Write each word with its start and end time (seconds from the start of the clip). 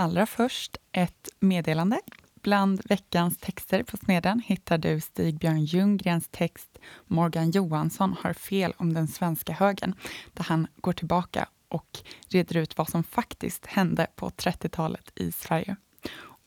Allra 0.00 0.26
först 0.26 0.76
ett 0.92 1.28
meddelande. 1.40 2.00
Bland 2.42 2.80
veckans 2.84 3.38
texter 3.38 3.82
på 3.82 3.96
Sneden 3.96 4.40
hittar 4.40 4.78
du 4.78 5.00
Stig-Björn 5.00 5.64
Ljunggrens 5.64 6.28
text 6.30 6.78
Morgan 7.06 7.50
Johansson 7.50 8.16
har 8.20 8.32
fel 8.32 8.72
om 8.76 8.94
den 8.94 9.08
svenska 9.08 9.52
högern, 9.52 9.94
där 10.32 10.44
han 10.44 10.66
går 10.76 10.92
tillbaka 10.92 11.48
och 11.68 11.98
reder 12.28 12.56
ut 12.56 12.78
vad 12.78 12.88
som 12.88 13.04
faktiskt 13.04 13.66
hände 13.66 14.06
på 14.16 14.28
30-talet 14.30 15.12
i 15.14 15.32
Sverige. 15.32 15.76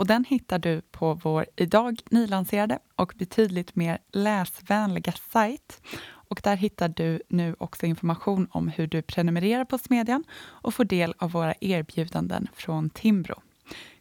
Och 0.02 0.08
den 0.08 0.26
hittar 0.26 0.60
du 0.60 0.82
på 0.82 1.14
vår 1.14 1.46
idag 1.56 2.00
nylanserade 2.10 2.80
och 2.96 3.14
betydligt 3.18 3.76
mer 3.76 4.00
läsvänliga 4.12 5.12
sajt. 5.12 5.82
Och 6.04 6.42
där 6.44 6.56
hittar 6.56 6.90
du 6.90 7.22
nu 7.28 7.56
också 7.60 7.86
information 7.86 8.48
om 8.52 8.68
hur 8.68 8.88
du 8.88 9.02
prenumererar 9.02 9.66
på 9.66 9.78
Smedjan 9.78 10.24
och 10.34 10.74
får 10.74 10.86
del 10.86 11.14
av 11.18 11.32
våra 11.32 11.54
erbjudanden 11.62 12.48
från 12.54 12.90
Timbro. 12.90 13.42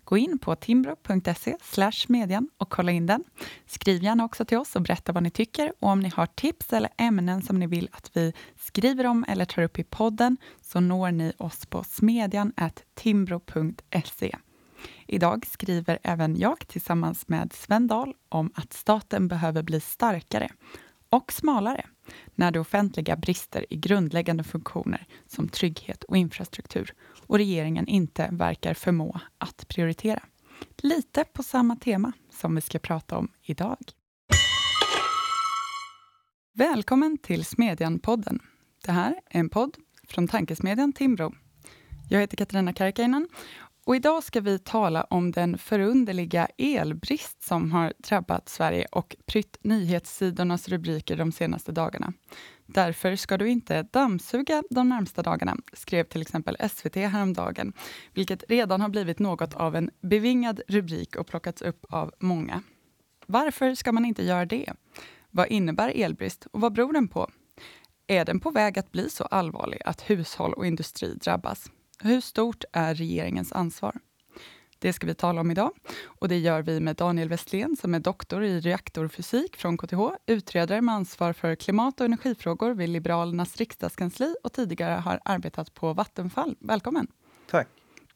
Gå 0.05 0.19
in 0.19 0.39
på 0.39 0.57
timbro.se 0.57 1.57
median 2.09 2.49
och 2.57 2.71
kolla 2.71 2.93
in 2.93 3.07
den. 3.07 3.25
Skriv 3.67 4.03
gärna 4.03 4.25
också 4.25 4.45
till 4.45 4.59
oss 4.59 4.77
och 4.77 4.83
berätta 4.83 5.13
vad 5.13 5.23
ni 5.23 5.31
tycker 5.31 5.73
och 5.81 5.89
om 5.89 6.01
ni 6.01 6.09
har 6.09 6.27
tips 6.27 6.73
eller 6.73 6.91
ämnen 6.99 7.43
som 7.43 7.59
ni 7.59 7.67
vill 7.67 7.89
att 7.93 8.11
vi 8.13 8.33
skriver 8.57 9.07
om 9.07 9.25
eller 9.29 9.45
tar 9.45 9.63
upp 9.63 9.79
i 9.79 9.85
podden 9.85 10.37
så 10.61 10.81
når 10.81 11.11
ni 11.11 11.33
oss 11.39 11.67
på 11.67 11.85
smedjan 11.85 12.53
timbro.se. 12.95 14.37
Idag 15.13 15.47
skriver 15.47 15.99
även 16.03 16.37
jag 16.37 16.69
tillsammans 16.69 17.29
med 17.29 17.53
Sven 17.53 17.87
Dahl 17.87 18.15
om 18.29 18.53
att 18.55 18.73
staten 18.73 19.29
behöver 19.29 19.63
bli 19.63 19.81
starkare 19.81 20.49
och 21.09 21.33
smalare 21.33 21.87
när 22.35 22.51
det 22.51 22.61
offentliga 22.61 23.17
brister 23.17 23.67
i 23.71 23.77
grundläggande 23.77 24.45
funktioner 24.45 25.07
som 25.27 25.49
trygghet 25.49 26.05
och 26.05 26.17
infrastruktur 26.17 26.95
och 27.27 27.37
regeringen 27.37 27.89
inte 27.89 28.29
verkar 28.33 28.75
förmå 28.75 29.21
att 29.39 29.69
prioritera. 29.69 30.23
Lite 30.77 31.25
på 31.25 31.43
samma 31.43 31.77
tema 31.77 32.13
som 32.33 32.55
vi 32.55 32.61
ska 32.61 32.79
prata 32.79 33.19
om 33.19 33.29
idag. 33.43 33.79
Välkommen 36.55 37.19
till 37.19 37.45
Smedjan-podden. 37.45 38.41
Det 38.85 38.93
här 38.93 39.21
är 39.31 39.41
en 39.41 39.49
podd 39.49 39.77
från 40.09 40.29
tankesmedjan 40.29 40.93
Timbro. 40.93 41.35
Jag 42.09 42.21
heter 42.21 42.37
Katarina 42.37 42.73
Karkainen 42.73 43.29
och 43.91 43.97
idag 43.97 44.23
ska 44.23 44.41
vi 44.41 44.59
tala 44.59 45.03
om 45.05 45.31
den 45.31 45.59
förunderliga 45.59 46.49
elbrist 46.59 47.43
som 47.43 47.73
har 47.73 47.93
drabbat 47.99 48.49
Sverige 48.49 48.87
och 48.93 49.17
prytt 49.27 49.57
nyhetssidornas 49.61 50.69
rubriker 50.69 51.17
de 51.17 51.33
senaste 51.33 51.73
dagarna. 51.73 52.13
Därför 52.67 53.17
ska 53.17 53.39
du 53.39 53.49
inte 53.49 53.83
dammsuga 53.83 54.63
de 54.71 54.89
närmsta 54.89 55.23
dagarna, 55.23 55.57
skrev 55.73 56.05
till 56.05 56.23
exempel 56.23 56.57
SVT 56.71 56.97
häromdagen, 56.97 57.73
vilket 58.15 58.45
redan 58.49 58.81
har 58.81 58.89
blivit 58.89 59.19
något 59.19 59.55
av 59.55 59.77
en 59.77 59.91
bevingad 60.01 60.61
rubrik 60.69 61.17
och 61.17 61.27
plockats 61.27 61.63
upp 61.63 61.87
av 61.89 62.15
många. 62.19 62.63
Varför 63.27 63.75
ska 63.75 63.93
man 63.93 64.05
inte 64.05 64.25
göra 64.25 64.45
det? 64.45 64.73
Vad 65.31 65.49
innebär 65.49 65.93
elbrist 65.95 66.47
och 66.53 66.61
vad 66.61 66.73
beror 66.73 66.93
den 66.93 67.09
på? 67.09 67.31
Är 68.07 68.25
den 68.25 68.41
på 68.41 68.51
väg 68.51 68.79
att 68.79 68.93
bli 68.93 69.11
så 69.11 69.25
allvarlig 69.25 69.83
att 69.85 70.11
hushåll 70.11 70.53
och 70.53 70.67
industri 70.67 71.15
drabbas? 71.15 71.71
Hur 72.03 72.21
stort 72.21 72.65
är 72.73 72.95
regeringens 72.95 73.53
ansvar? 73.53 73.95
Det 74.79 74.93
ska 74.93 75.07
vi 75.07 75.15
tala 75.15 75.41
om 75.41 75.51
idag 75.51 75.71
och 76.05 76.29
det 76.29 76.39
gör 76.39 76.63
vi 76.63 76.81
med 76.81 76.97
Daniel 76.97 77.29
Westlén 77.29 77.77
som 77.77 77.95
är 77.95 78.01
doktor 78.01 78.45
i 78.45 78.61
reaktorfysik 78.61 79.57
från 79.57 79.79
KTH, 79.79 80.01
utredare 80.27 80.81
med 80.81 80.95
ansvar 80.95 81.33
för 81.33 81.55
klimat 81.55 82.01
och 82.01 82.07
energifrågor 82.07 82.75
vid 82.75 82.89
Liberalernas 82.89 83.57
riksdagskansli 83.57 84.35
och 84.43 84.53
tidigare 84.53 85.01
har 85.01 85.21
arbetat 85.25 85.75
på 85.75 85.93
Vattenfall. 85.93 86.57
Välkommen! 86.61 87.07
Tack! 87.51 87.69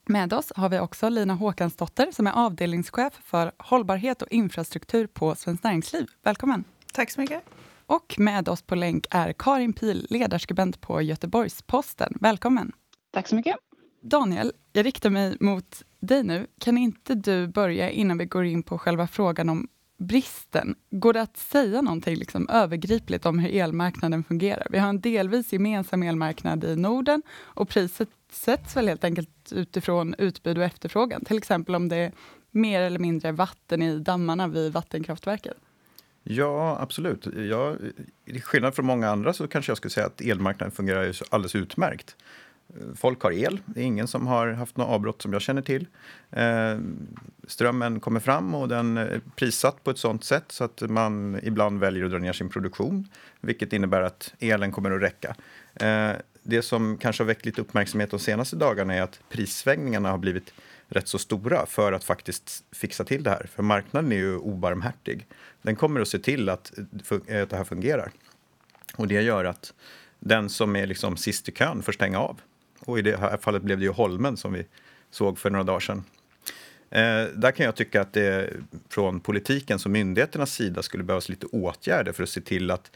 Med 0.07 0.33
oss 0.33 0.53
har 0.57 0.69
vi 0.69 0.79
också 0.79 1.09
Lina 1.09 1.35
Håkansdotter 1.35 2.13
som 2.13 2.27
är 2.27 2.33
avdelningschef 2.33 3.21
för 3.25 3.53
hållbarhet 3.59 4.23
och 4.23 4.29
infrastruktur 4.31 5.07
på 5.07 5.35
Svenskt 5.35 5.65
Näringsliv. 5.65 6.07
Välkommen! 6.23 6.65
Tack 6.93 7.11
så 7.11 7.21
mycket! 7.21 7.43
Och 7.87 8.15
med 8.19 8.49
oss 8.49 8.63
på 8.63 8.75
länk 8.75 9.07
är 9.11 9.33
Karin 9.33 9.73
Pil, 9.73 10.07
ledarskribent 10.11 10.81
på 10.81 11.03
Göteborgs-Posten. 11.03 12.19
Välkommen! 12.21 12.73
Tack 13.13 13.29
så 13.29 13.37
mycket! 13.37 13.57
Daniel, 14.07 14.53
jag 14.73 14.87
riktar 14.87 15.11
mig 15.11 15.37
mot 15.41 15.83
dig 16.01 16.23
nu. 16.23 16.47
Kan 16.59 16.79
inte 16.79 17.15
du 17.15 17.47
börja 17.47 17.91
innan 17.91 18.19
vi 18.19 18.25
går 18.25 18.45
in 18.45 18.63
på 18.63 18.79
själva 18.79 19.07
frågan 19.07 19.49
om 19.49 19.69
bristen? 19.99 20.75
Går 20.91 21.13
det 21.13 21.21
att 21.21 21.37
säga 21.37 21.83
någonting 21.83 22.17
liksom 22.17 22.49
övergripligt 22.49 23.27
om 23.27 23.39
hur 23.39 23.55
elmarknaden 23.55 24.25
fungerar? 24.25 24.67
Vi 24.71 24.79
har 24.79 24.89
en 24.89 25.01
delvis 25.01 25.53
gemensam 25.53 26.03
elmarknad 26.03 26.65
i 26.65 26.77
Norden 26.77 27.23
och 27.31 27.69
priset 27.69 28.09
sätts 28.33 28.77
väl 28.77 28.89
helt 28.89 29.05
enkelt 29.05 29.53
utifrån 29.53 30.15
utbud 30.19 30.59
och 30.59 30.65
efterfrågan. 30.65 31.25
Till 31.25 31.39
exempel 31.39 31.75
om 31.75 31.89
det 31.89 31.97
är 31.97 32.13
mer 32.51 32.81
eller 32.81 32.99
mindre 32.99 33.33
vatten 33.33 33.83
i 33.83 33.99
dammarna 33.99 34.49
vid 34.49 34.73
vattenkraftverket. 34.73 35.57
Ja, 36.23 36.79
absolut. 36.81 37.27
Jag, 37.27 37.77
I 38.25 38.41
skillnad 38.41 38.75
från 38.75 38.87
många 38.87 39.11
andra 39.11 39.33
så 39.33 39.49
kanske 39.49 39.71
jag 39.71 39.77
skulle 39.77 39.91
säga 39.91 40.07
att 40.07 40.21
elmarknaden 40.21 40.73
fungerar 40.73 41.15
alldeles 41.31 41.55
utmärkt. 41.55 42.17
Folk 42.95 43.23
har 43.23 43.33
el. 43.33 43.61
Det 43.67 43.81
är 43.81 43.85
ingen 43.85 44.09
som 44.09 44.27
har 44.27 44.49
haft 44.49 44.77
något 44.77 44.89
avbrott 44.89 45.23
som 45.23 45.33
jag 45.33 45.43
känner 45.43 45.63
till. 45.63 45.87
Eh, 46.31 46.79
strömmen 47.47 48.01
kommer 48.01 48.21
fram 48.21 48.55
och 48.55 48.69
den 48.69 48.97
är 48.97 49.21
prissatt 49.37 49.85
på 49.85 49.91
ett 49.91 49.99
sånt 49.99 50.25
sätt 50.25 50.45
så 50.49 50.65
att 50.65 50.81
man 50.81 51.41
ibland 51.43 51.81
väljer 51.81 52.05
att 52.05 52.11
dra 52.11 52.19
ner 52.19 52.33
sin 52.33 52.49
produktion, 52.49 53.09
vilket 53.41 53.73
innebär 53.73 54.03
att 54.03 54.35
elen 54.39 54.73
kommer 54.73 54.91
att 54.91 55.03
räcka. 55.03 55.37
Eh, 55.75 56.13
det 56.43 56.63
som 56.63 56.99
kanske 56.99 57.23
har 57.23 57.27
väckt 57.27 57.47
lite 57.47 57.61
uppmärksamhet 57.61 58.11
de 58.11 58.19
senaste 58.19 58.57
dagarna 58.57 58.95
är 58.95 59.03
att 59.03 59.21
prissvängningarna 59.29 60.11
har 60.11 60.19
blivit 60.19 60.55
rätt 60.89 61.09
så 61.09 61.19
stora 61.19 61.67
för 61.67 61.93
att 61.93 62.05
faktiskt 62.05 62.65
fixa 62.73 63.05
till 63.05 63.23
det 63.23 63.31
här. 63.31 63.47
För 63.55 63.63
marknaden 63.63 64.13
är 64.13 64.17
ju 64.17 64.37
obarmhärtig. 64.37 65.27
Den 65.63 65.77
kommer 65.77 66.01
att 66.01 66.09
se 66.09 66.19
till 66.19 66.49
att, 66.49 66.73
att 67.11 67.51
det 67.51 67.57
här 67.57 67.65
fungerar. 67.65 68.11
Och 68.97 69.09
det 69.09 69.23
gör 69.23 69.45
att 69.45 69.75
den 70.19 70.49
som 70.49 70.77
är 70.77 70.87
liksom 70.87 71.17
sist 71.17 71.49
i 71.49 71.53
kön 71.53 71.83
får 71.83 71.93
stänga 71.93 72.19
av. 72.19 72.41
Och 72.85 72.99
i 72.99 73.03
det 73.03 73.17
här 73.17 73.37
fallet 73.37 73.63
blev 73.63 73.79
det 73.79 73.85
ju 73.85 73.91
Holmen 73.91 74.37
som 74.37 74.53
vi 74.53 74.67
såg 75.11 75.39
för 75.39 75.51
några 75.51 75.65
dagar 75.65 75.81
sedan. 75.81 76.05
Eh, 76.91 77.25
där 77.35 77.51
kan 77.51 77.67
jag 77.67 77.77
tycka 77.77 78.01
att 78.01 78.13
det 78.13 78.51
från 78.89 79.21
politikens 79.21 79.85
och 79.85 79.91
myndigheternas 79.91 80.55
sida 80.55 80.83
skulle 80.83 81.05
behövas 81.05 81.29
lite 81.29 81.47
åtgärder 81.47 82.13
för 82.13 82.23
att 82.23 82.29
se 82.29 82.41
till 82.41 82.71
att 82.71 82.91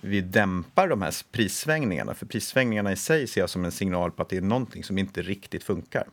vi 0.00 0.20
dämpar 0.20 0.88
de 0.88 1.02
här 1.02 1.14
prissvängningarna. 1.32 2.14
För 2.14 2.26
prissvängningarna 2.26 2.92
i 2.92 2.96
sig 2.96 3.26
ser 3.26 3.40
jag 3.40 3.50
som 3.50 3.64
en 3.64 3.72
signal 3.72 4.10
på 4.10 4.22
att 4.22 4.28
det 4.28 4.36
är 4.36 4.40
någonting 4.40 4.84
som 4.84 4.98
inte 4.98 5.22
riktigt 5.22 5.64
funkar. 5.64 6.06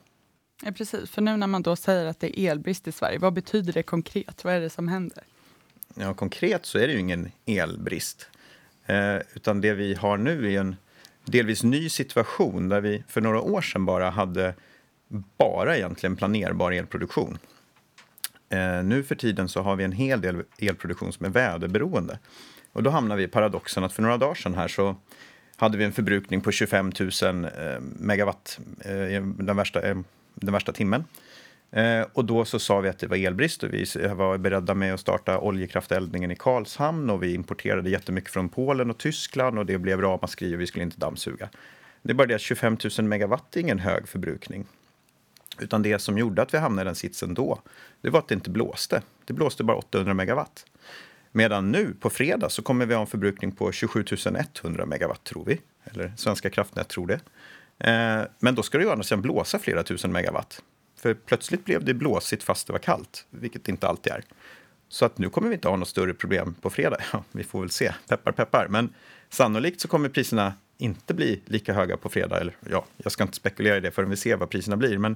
Ja, 0.64 0.72
precis, 0.72 1.10
för 1.10 1.22
nu 1.22 1.38
när 1.38 1.48
man 1.48 1.62
då 1.62 1.76
säger 1.76 2.06
att 2.06 2.20
det 2.20 2.40
är 2.40 2.52
elbrist 2.52 2.88
i 2.88 2.92
Sverige, 2.92 3.20
vad 3.20 3.34
betyder 3.34 3.74
det 3.74 3.84
konkret? 3.84 4.44
Vad 4.44 4.54
är 4.54 4.62
det 4.62 4.70
som 4.70 4.88
händer? 4.88 5.24
Ja, 5.96 6.14
konkret 6.14 6.66
så 6.66 6.78
är 6.78 6.88
det 6.88 6.94
ju 6.94 7.00
ingen 7.00 7.32
elbrist. 7.46 8.30
Eh, 8.86 9.16
utan 9.34 9.62
det 9.62 9.74
vi 9.74 9.94
har 9.94 10.18
nu 10.18 10.54
är 10.54 10.60
en 10.60 10.76
delvis 11.28 11.64
ny 11.64 11.90
situation 11.90 12.70
där 12.70 12.82
vi 12.82 13.04
för 13.08 13.22
några 13.22 13.42
år 13.42 13.62
sedan 13.62 13.86
bara 13.86 14.10
hade 14.10 14.54
bara 15.38 15.78
egentligen 15.78 16.16
planerbar 16.16 16.72
elproduktion. 16.72 17.38
Eh, 18.50 18.84
nu 18.84 19.04
för 19.04 19.16
tiden 19.16 19.50
så 19.50 19.62
har 19.62 19.76
vi 19.76 19.84
en 19.84 19.92
hel 19.92 20.22
del 20.22 20.44
elproduktion 20.60 21.14
som 21.14 21.26
är 21.26 21.30
väderberoende. 21.30 22.20
Och 22.74 22.84
då 22.84 22.90
hamnar 22.90 23.16
vi 23.16 23.24
i 23.24 23.28
paradoxen 23.28 23.84
att 23.84 23.94
för 23.94 24.02
några 24.02 24.18
dagar 24.18 24.36
sedan 24.36 24.56
här 24.56 24.68
så 24.68 24.96
hade 25.56 25.78
vi 25.78 25.84
en 25.84 25.94
förbrukning 25.94 26.42
på 26.42 26.52
25 26.52 26.92
000 27.22 27.46
eh, 27.46 27.52
megawatt 27.80 28.60
eh, 28.80 29.24
den, 29.24 29.56
värsta, 29.56 29.82
eh, 29.82 29.98
den 30.36 30.54
värsta 30.54 30.72
timmen. 30.72 31.04
Eh, 31.72 32.06
och 32.14 32.26
då 32.26 32.46
så 32.46 32.60
sa 32.60 32.80
vi 32.80 32.90
att 32.90 33.00
det 33.00 33.08
var 33.08 33.18
elbrist 33.18 33.64
och 33.64 33.74
vi 33.74 33.86
var 34.16 34.38
beredda 34.38 34.74
med 34.74 34.94
att 34.94 35.00
starta 35.00 35.40
oljekrafteldningen 35.40 36.32
i 36.32 36.36
Karlshamn 36.36 37.10
och 37.10 37.24
vi 37.24 37.34
importerade 37.34 37.90
jättemycket 37.90 38.32
från 38.32 38.50
Polen 38.50 38.90
och 38.90 38.98
Tyskland 38.98 39.60
och 39.60 39.66
det 39.66 39.78
blev 39.78 40.02
ramaskri 40.02 40.56
och 40.56 40.62
vi 40.62 40.68
skulle 40.68 40.84
inte 40.84 41.00
dammsuga. 41.00 41.50
Det 42.02 42.12
är 42.12 42.16
bara 42.16 42.28
det 42.28 42.36
att 42.36 42.42
25 42.42 42.78
000 42.98 43.08
megawatt 43.08 43.56
är 43.56 43.60
ingen 43.62 43.80
hög 43.80 44.08
förbrukning. 44.08 44.66
Utan 45.60 45.82
det 45.82 46.00
som 46.00 46.18
gjorde 46.18 46.42
att 46.42 46.54
vi 46.54 46.58
hamnade 46.58 46.82
i 46.82 46.86
den 46.86 46.96
sitsen 46.96 47.34
då, 47.34 47.62
det 48.02 48.10
var 48.10 48.20
att 48.20 48.28
det 48.28 48.36
inte 48.36 48.50
blåste. 48.50 49.02
Det 49.26 49.34
blåste 49.34 49.64
bara 49.64 49.78
800 49.78 50.14
megawatt. 50.14 50.66
Medan 51.32 51.72
nu 51.72 51.94
på 52.00 52.10
fredag 52.10 52.50
så 52.50 52.62
kommer 52.62 52.86
vi 52.86 52.94
ha 52.94 53.02
en 53.02 53.08
förbrukning 53.08 53.52
på 53.52 53.72
27 53.72 54.06
100 54.64 54.86
megawatt 54.86 55.24
tror 55.24 55.46
vi. 55.46 55.62
Eller 55.84 56.14
Svenska 56.18 56.50
kraftnät 56.50 56.88
tror 56.88 57.08
det. 57.08 57.20
Eh, 57.90 58.28
men 58.40 58.56
då 58.56 58.64
ska 58.64 58.78
det 58.78 58.84
ju 58.84 58.92
annars 58.92 59.14
blåsa 59.14 59.60
flera 59.60 59.84
tusen 59.84 60.12
megawatt. 60.12 60.62
För 60.98 61.14
plötsligt 61.14 61.66
blev 61.66 61.86
det 61.86 61.94
blåsigt 61.94 62.44
fast 62.44 62.68
det 62.68 62.74
var 62.74 62.80
kallt, 62.80 63.26
vilket 63.30 63.64
det 63.64 63.72
inte 63.72 63.88
alltid 63.88 64.14
är. 64.14 64.24
Så 64.90 65.06
att 65.06 65.18
nu 65.18 65.30
kommer 65.30 65.48
vi 65.50 65.56
inte 65.56 65.68
ha 65.68 65.76
något 65.76 65.88
större 65.88 66.14
problem 66.14 66.54
på 66.62 66.70
fredag. 66.70 66.98
Ja, 67.14 67.24
vi 67.32 67.44
får 67.44 67.60
väl 67.60 67.70
se. 67.70 67.94
Peppar, 68.08 68.32
peppar. 68.32 68.68
Men 68.70 68.94
sannolikt 69.30 69.82
så 69.82 69.88
kommer 69.88 70.10
priserna 70.10 70.54
inte 70.78 71.14
bli 71.14 71.42
lika 71.46 71.74
höga 71.74 71.98
på 71.98 72.10
fredag. 72.10 72.40
Eller, 72.40 72.56
ja, 72.70 72.86
jag 72.98 73.12
ska 73.12 73.24
inte 73.24 73.36
spekulera 73.36 73.78
i 73.78 73.80
det 73.80 73.92
förrän 73.92 74.10
vi 74.10 74.18
ser 74.18 74.38
vad 74.38 74.50
priserna 74.50 74.78
blir. 74.78 74.98
Men 74.98 75.16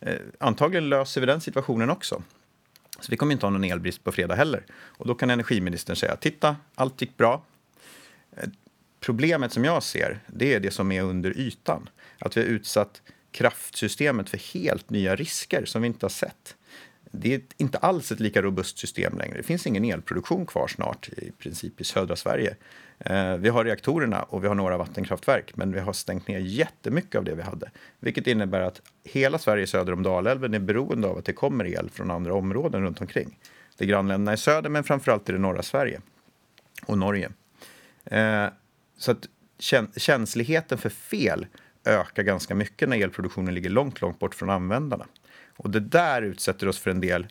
eh, 0.00 0.16
antagligen 0.38 0.88
löser 0.88 1.20
vi 1.20 1.26
den 1.26 1.40
situationen 1.40 1.90
också. 1.90 2.22
Så 3.00 3.10
vi 3.10 3.16
kommer 3.16 3.32
inte 3.32 3.46
ha 3.46 3.50
någon 3.50 3.64
elbrist 3.64 4.04
på 4.04 4.12
fredag 4.12 4.34
heller. 4.34 4.64
Och 4.72 5.06
då 5.06 5.14
kan 5.14 5.30
energiministern 5.30 5.96
säga, 5.96 6.16
titta, 6.16 6.56
allt 6.74 7.00
gick 7.00 7.16
bra. 7.16 7.44
Eh, 8.36 8.48
problemet 9.00 9.52
som 9.52 9.64
jag 9.64 9.82
ser, 9.82 10.20
det 10.26 10.54
är 10.54 10.60
det 10.60 10.70
som 10.70 10.92
är 10.92 11.02
under 11.02 11.38
ytan. 11.38 11.88
Att 12.18 12.36
vi 12.36 12.40
har 12.40 12.48
utsatt 12.48 13.02
kraftsystemet 13.32 14.30
för 14.30 14.54
helt 14.54 14.90
nya 14.90 15.16
risker 15.16 15.64
som 15.64 15.82
vi 15.82 15.88
inte 15.88 16.06
har 16.06 16.10
sett. 16.10 16.56
Det 17.14 17.34
är 17.34 17.40
inte 17.56 17.78
alls 17.78 18.12
ett 18.12 18.20
lika 18.20 18.42
robust 18.42 18.78
system 18.78 19.18
längre. 19.18 19.36
Det 19.36 19.42
finns 19.42 19.66
ingen 19.66 19.84
elproduktion 19.84 20.46
kvar 20.46 20.68
snart 20.68 21.08
i 21.08 21.32
princip 21.38 21.80
i 21.80 21.84
södra 21.84 22.16
Sverige. 22.16 22.56
Eh, 22.98 23.36
vi 23.36 23.48
har 23.48 23.64
reaktorerna 23.64 24.22
och 24.22 24.44
vi 24.44 24.48
har 24.48 24.54
några 24.54 24.76
vattenkraftverk 24.76 25.56
men 25.56 25.72
vi 25.72 25.80
har 25.80 25.92
stängt 25.92 26.28
ner 26.28 26.38
jättemycket 26.38 27.14
av 27.14 27.24
det 27.24 27.34
vi 27.34 27.42
hade. 27.42 27.70
Vilket 28.00 28.26
innebär 28.26 28.60
att 28.60 28.82
hela 29.04 29.38
Sverige 29.38 29.66
söder 29.66 29.92
om 29.92 30.02
Dalälven 30.02 30.54
är 30.54 30.58
beroende 30.58 31.08
av 31.08 31.18
att 31.18 31.24
det 31.24 31.32
kommer 31.32 31.66
el 31.66 31.90
från 31.90 32.10
andra 32.10 32.34
områden 32.34 32.82
runt 32.82 33.00
omkring. 33.00 33.38
Det 33.76 33.84
är 33.84 33.88
grannländerna 33.88 34.32
i 34.32 34.36
söder 34.36 34.70
men 34.70 34.84
framförallt 34.84 35.28
i 35.28 35.32
det 35.32 35.38
norra 35.38 35.62
Sverige 35.62 36.00
och 36.86 36.98
Norge. 36.98 37.30
Eh, 38.04 38.46
så 38.96 39.10
att 39.10 39.28
känsligheten 39.96 40.78
för 40.78 40.90
fel 40.90 41.46
ökar 41.84 42.22
ganska 42.22 42.54
mycket 42.54 42.88
när 42.88 42.96
elproduktionen 42.96 43.54
ligger 43.54 43.70
långt, 43.70 44.00
långt 44.00 44.18
bort 44.18 44.34
från 44.34 44.50
användarna. 44.50 45.06
Och 45.56 45.70
det 45.70 45.80
där 45.80 46.22
utsätter 46.22 46.68
oss 46.68 46.78
för 46.78 46.90
en 46.90 47.00
del 47.00 47.26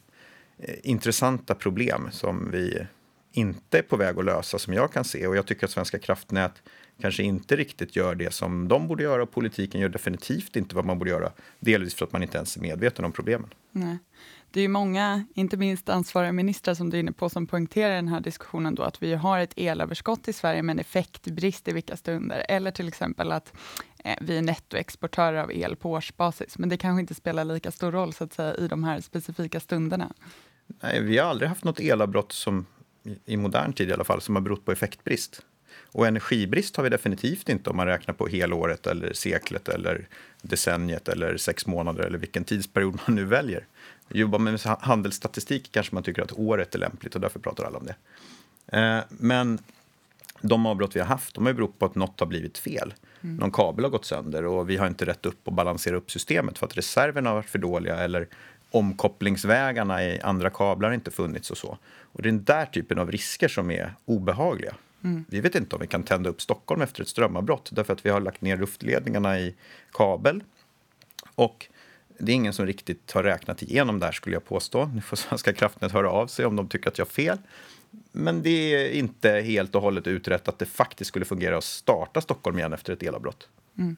eh, 0.58 0.76
intressanta 0.84 1.56
problem 1.56 2.08
som 2.12 2.52
vi 2.52 2.88
inte 3.32 3.78
är 3.78 3.82
på 3.82 3.98
väg 3.98 4.20
att 4.20 4.26
lösa 4.26 4.60
som 4.60 4.74
jag 4.74 4.94
kan 4.94 5.04
se. 5.04 5.28
Och 5.28 5.36
jag 5.36 5.46
tycker 5.46 5.66
att 5.66 5.72
Svenska 5.72 6.00
kraftnät 6.00 6.64
kanske 7.02 7.24
inte 7.24 7.56
riktigt 7.56 7.96
gör 7.96 8.16
det 8.16 8.34
som 8.34 8.68
de 8.68 8.88
borde 8.88 9.04
göra 9.04 9.24
och 9.24 9.32
politiken 9.32 9.82
gör 9.82 9.90
definitivt 9.90 10.56
inte 10.56 10.76
vad 10.76 10.86
man 10.86 11.00
borde 11.00 11.12
göra. 11.12 11.32
Delvis 11.60 11.96
för 11.96 12.06
att 12.06 12.12
man 12.12 12.24
inte 12.24 12.38
ens 12.38 12.58
är 12.58 12.62
medveten 12.62 13.06
om 13.06 13.12
problemen. 13.12 13.54
Nej. 13.72 13.98
Det 14.54 14.62
är 14.62 14.68
många, 14.68 15.26
inte 15.34 15.58
minst 15.58 15.90
ansvariga 15.90 16.32
ministrar 16.32 16.74
som 16.74 16.90
du 16.90 16.98
är 16.98 17.00
inne 17.00 17.12
på, 17.12 17.30
som 17.30 17.48
poängterar 17.48 17.96
den 17.96 18.08
här 18.08 18.20
diskussionen 18.20 18.76
då 18.76 18.84
att 18.84 19.04
vi 19.04 19.14
har 19.14 19.40
ett 19.40 19.54
elöverskott 19.56 20.28
i 20.28 20.34
Sverige 20.34 20.64
men 20.64 20.80
effektbrist 20.80 21.68
i 21.68 21.74
vilka 21.74 21.98
stunder. 21.98 22.46
Eller 22.50 22.72
till 22.72 22.88
exempel 22.88 23.32
att 23.32 23.54
Eh, 24.04 24.16
vi 24.22 24.38
är 24.38 24.42
nettoexportörer 24.42 25.44
av 25.44 25.52
el 25.52 25.76
på 25.76 25.92
årsbasis. 25.92 26.58
Men 26.58 26.70
det 26.70 26.78
kanske 26.78 27.02
inte 27.02 27.16
spelar 27.16 27.46
lika 27.46 27.72
stor 27.72 27.92
roll 27.92 28.14
så 28.14 28.24
att 28.24 28.34
säga, 28.34 28.56
i 28.56 28.68
de 28.68 28.84
här 28.84 29.02
specifika 29.02 29.60
stunderna. 29.60 30.14
Nej, 30.68 31.02
vi 31.02 31.18
har 31.18 31.30
aldrig 31.30 31.50
haft 31.50 31.64
något 31.64 31.80
elavbrott 31.80 32.32
som 32.32 32.66
i 33.26 33.38
modern 33.38 33.74
tid 33.74 33.90
i 33.90 33.94
alla 33.94 34.04
fall, 34.04 34.22
som 34.22 34.36
har 34.36 34.42
berott 34.42 34.66
på 34.66 34.72
effektbrist. 34.72 35.42
Och 35.94 36.08
energibrist 36.08 36.76
har 36.76 36.84
vi 36.84 36.90
definitivt 36.90 37.50
inte 37.50 37.70
om 37.70 37.78
man 37.78 37.88
räknar 37.88 38.14
på 38.14 38.28
helåret 38.28 38.88
eller 38.88 39.14
seklet 39.14 39.70
eller 39.70 40.08
decenniet 40.42 41.08
eller 41.08 41.38
sex 41.38 41.68
månader 41.68 42.04
eller 42.04 42.18
vilken 42.18 42.44
tidsperiod 42.44 43.00
man 43.08 43.16
nu 43.16 43.26
väljer. 43.26 43.66
Jobbar 44.10 44.40
man 44.40 44.52
med 44.54 44.78
handelsstatistik 44.80 45.72
kanske 45.72 45.96
man 45.96 46.04
tycker 46.04 46.22
att 46.22 46.32
året 46.32 46.76
är 46.76 46.80
lämpligt 46.80 47.16
och 47.16 47.22
därför 47.22 47.40
pratar 47.40 47.64
alla 47.64 47.78
om 47.78 47.86
det. 47.86 47.96
Eh, 48.78 49.04
men 49.10 49.60
de 50.42 50.66
avbrott 50.66 50.96
vi 50.96 51.00
har 51.00 51.08
haft 51.08 51.36
de 51.36 51.46
har 51.46 51.54
berott 51.54 51.80
på 51.80 51.86
att 51.86 51.96
något 51.96 52.20
har 52.20 52.28
blivit 52.28 52.58
fel. 52.58 52.94
Mm. 53.22 53.36
Någon 53.36 53.52
kabel 53.52 53.86
har 53.86 53.90
gått 53.90 54.06
sönder 54.06 54.46
och 54.46 54.70
vi 54.70 54.78
har 54.78 54.88
inte 54.88 55.06
rätt 55.06 55.26
upp 55.26 55.40
och 55.48 55.54
balanserat 55.54 55.98
upp 55.98 56.12
systemet 56.12 56.58
för 56.58 56.66
att 56.66 56.78
reserverna 56.78 57.30
har 57.30 57.36
varit 57.36 57.50
för 57.50 57.60
dåliga 57.60 57.98
eller 57.98 58.28
omkopplingsvägarna 58.72 60.04
i 60.04 60.20
andra 60.20 60.50
kablar 60.50 60.90
har 60.90 60.96
inte 60.96 61.12
funnits 61.12 61.52
och 61.52 61.58
så. 61.58 61.78
Och 62.02 62.22
det 62.22 62.30
är 62.30 62.32
den 62.32 62.44
där 62.44 62.66
typen 62.66 63.00
av 63.00 63.12
risker 63.12 63.48
som 63.48 63.72
är 63.72 63.94
obehagliga. 64.06 64.76
Mm. 65.04 65.26
Vi 65.30 65.42
vet 65.42 65.56
inte 65.56 65.76
om 65.76 65.82
vi 65.82 65.88
kan 65.88 66.04
tända 66.04 66.30
upp 66.30 66.42
Stockholm 66.42 66.82
efter 66.82 67.02
ett 67.02 67.08
strömavbrott 67.08 67.70
därför 67.72 67.94
att 67.94 68.06
vi 68.06 68.10
har 68.10 68.22
lagt 68.22 68.42
ner 68.42 68.58
luftledningarna 68.58 69.40
i 69.40 69.56
kabel. 69.92 70.44
Och 71.36 71.68
det 72.18 72.32
är 72.32 72.36
ingen 72.36 72.54
som 72.54 72.66
riktigt 72.66 73.12
har 73.12 73.24
räknat 73.24 73.62
igenom 73.62 74.00
det 74.00 74.06
här 74.06 74.14
skulle 74.14 74.36
jag 74.36 74.46
påstå. 74.46 74.86
Nu 74.86 75.02
får 75.02 75.18
Svenska 75.28 75.54
kraftnät 75.54 75.92
höra 75.92 76.10
av 76.10 76.28
sig 76.28 76.46
om 76.46 76.56
de 76.56 76.68
tycker 76.68 76.90
att 76.90 76.98
jag 76.98 77.06
har 77.06 77.12
fel. 77.12 77.38
Men 78.12 78.44
det 78.44 78.50
är 78.76 78.92
inte 78.92 79.30
helt 79.30 79.76
och 79.76 79.82
hållet 79.82 80.08
utrett 80.08 80.48
att 80.48 80.60
det 80.60 80.66
faktiskt 80.66 81.08
skulle 81.08 81.26
fungera 81.26 81.58
att 81.58 81.64
starta 81.64 82.22
Stockholm 82.22 82.58
igen 82.58 82.74
efter 82.74 82.94
ett 82.94 83.04
elavbrott. 83.04 83.50
Mm. 83.78 83.98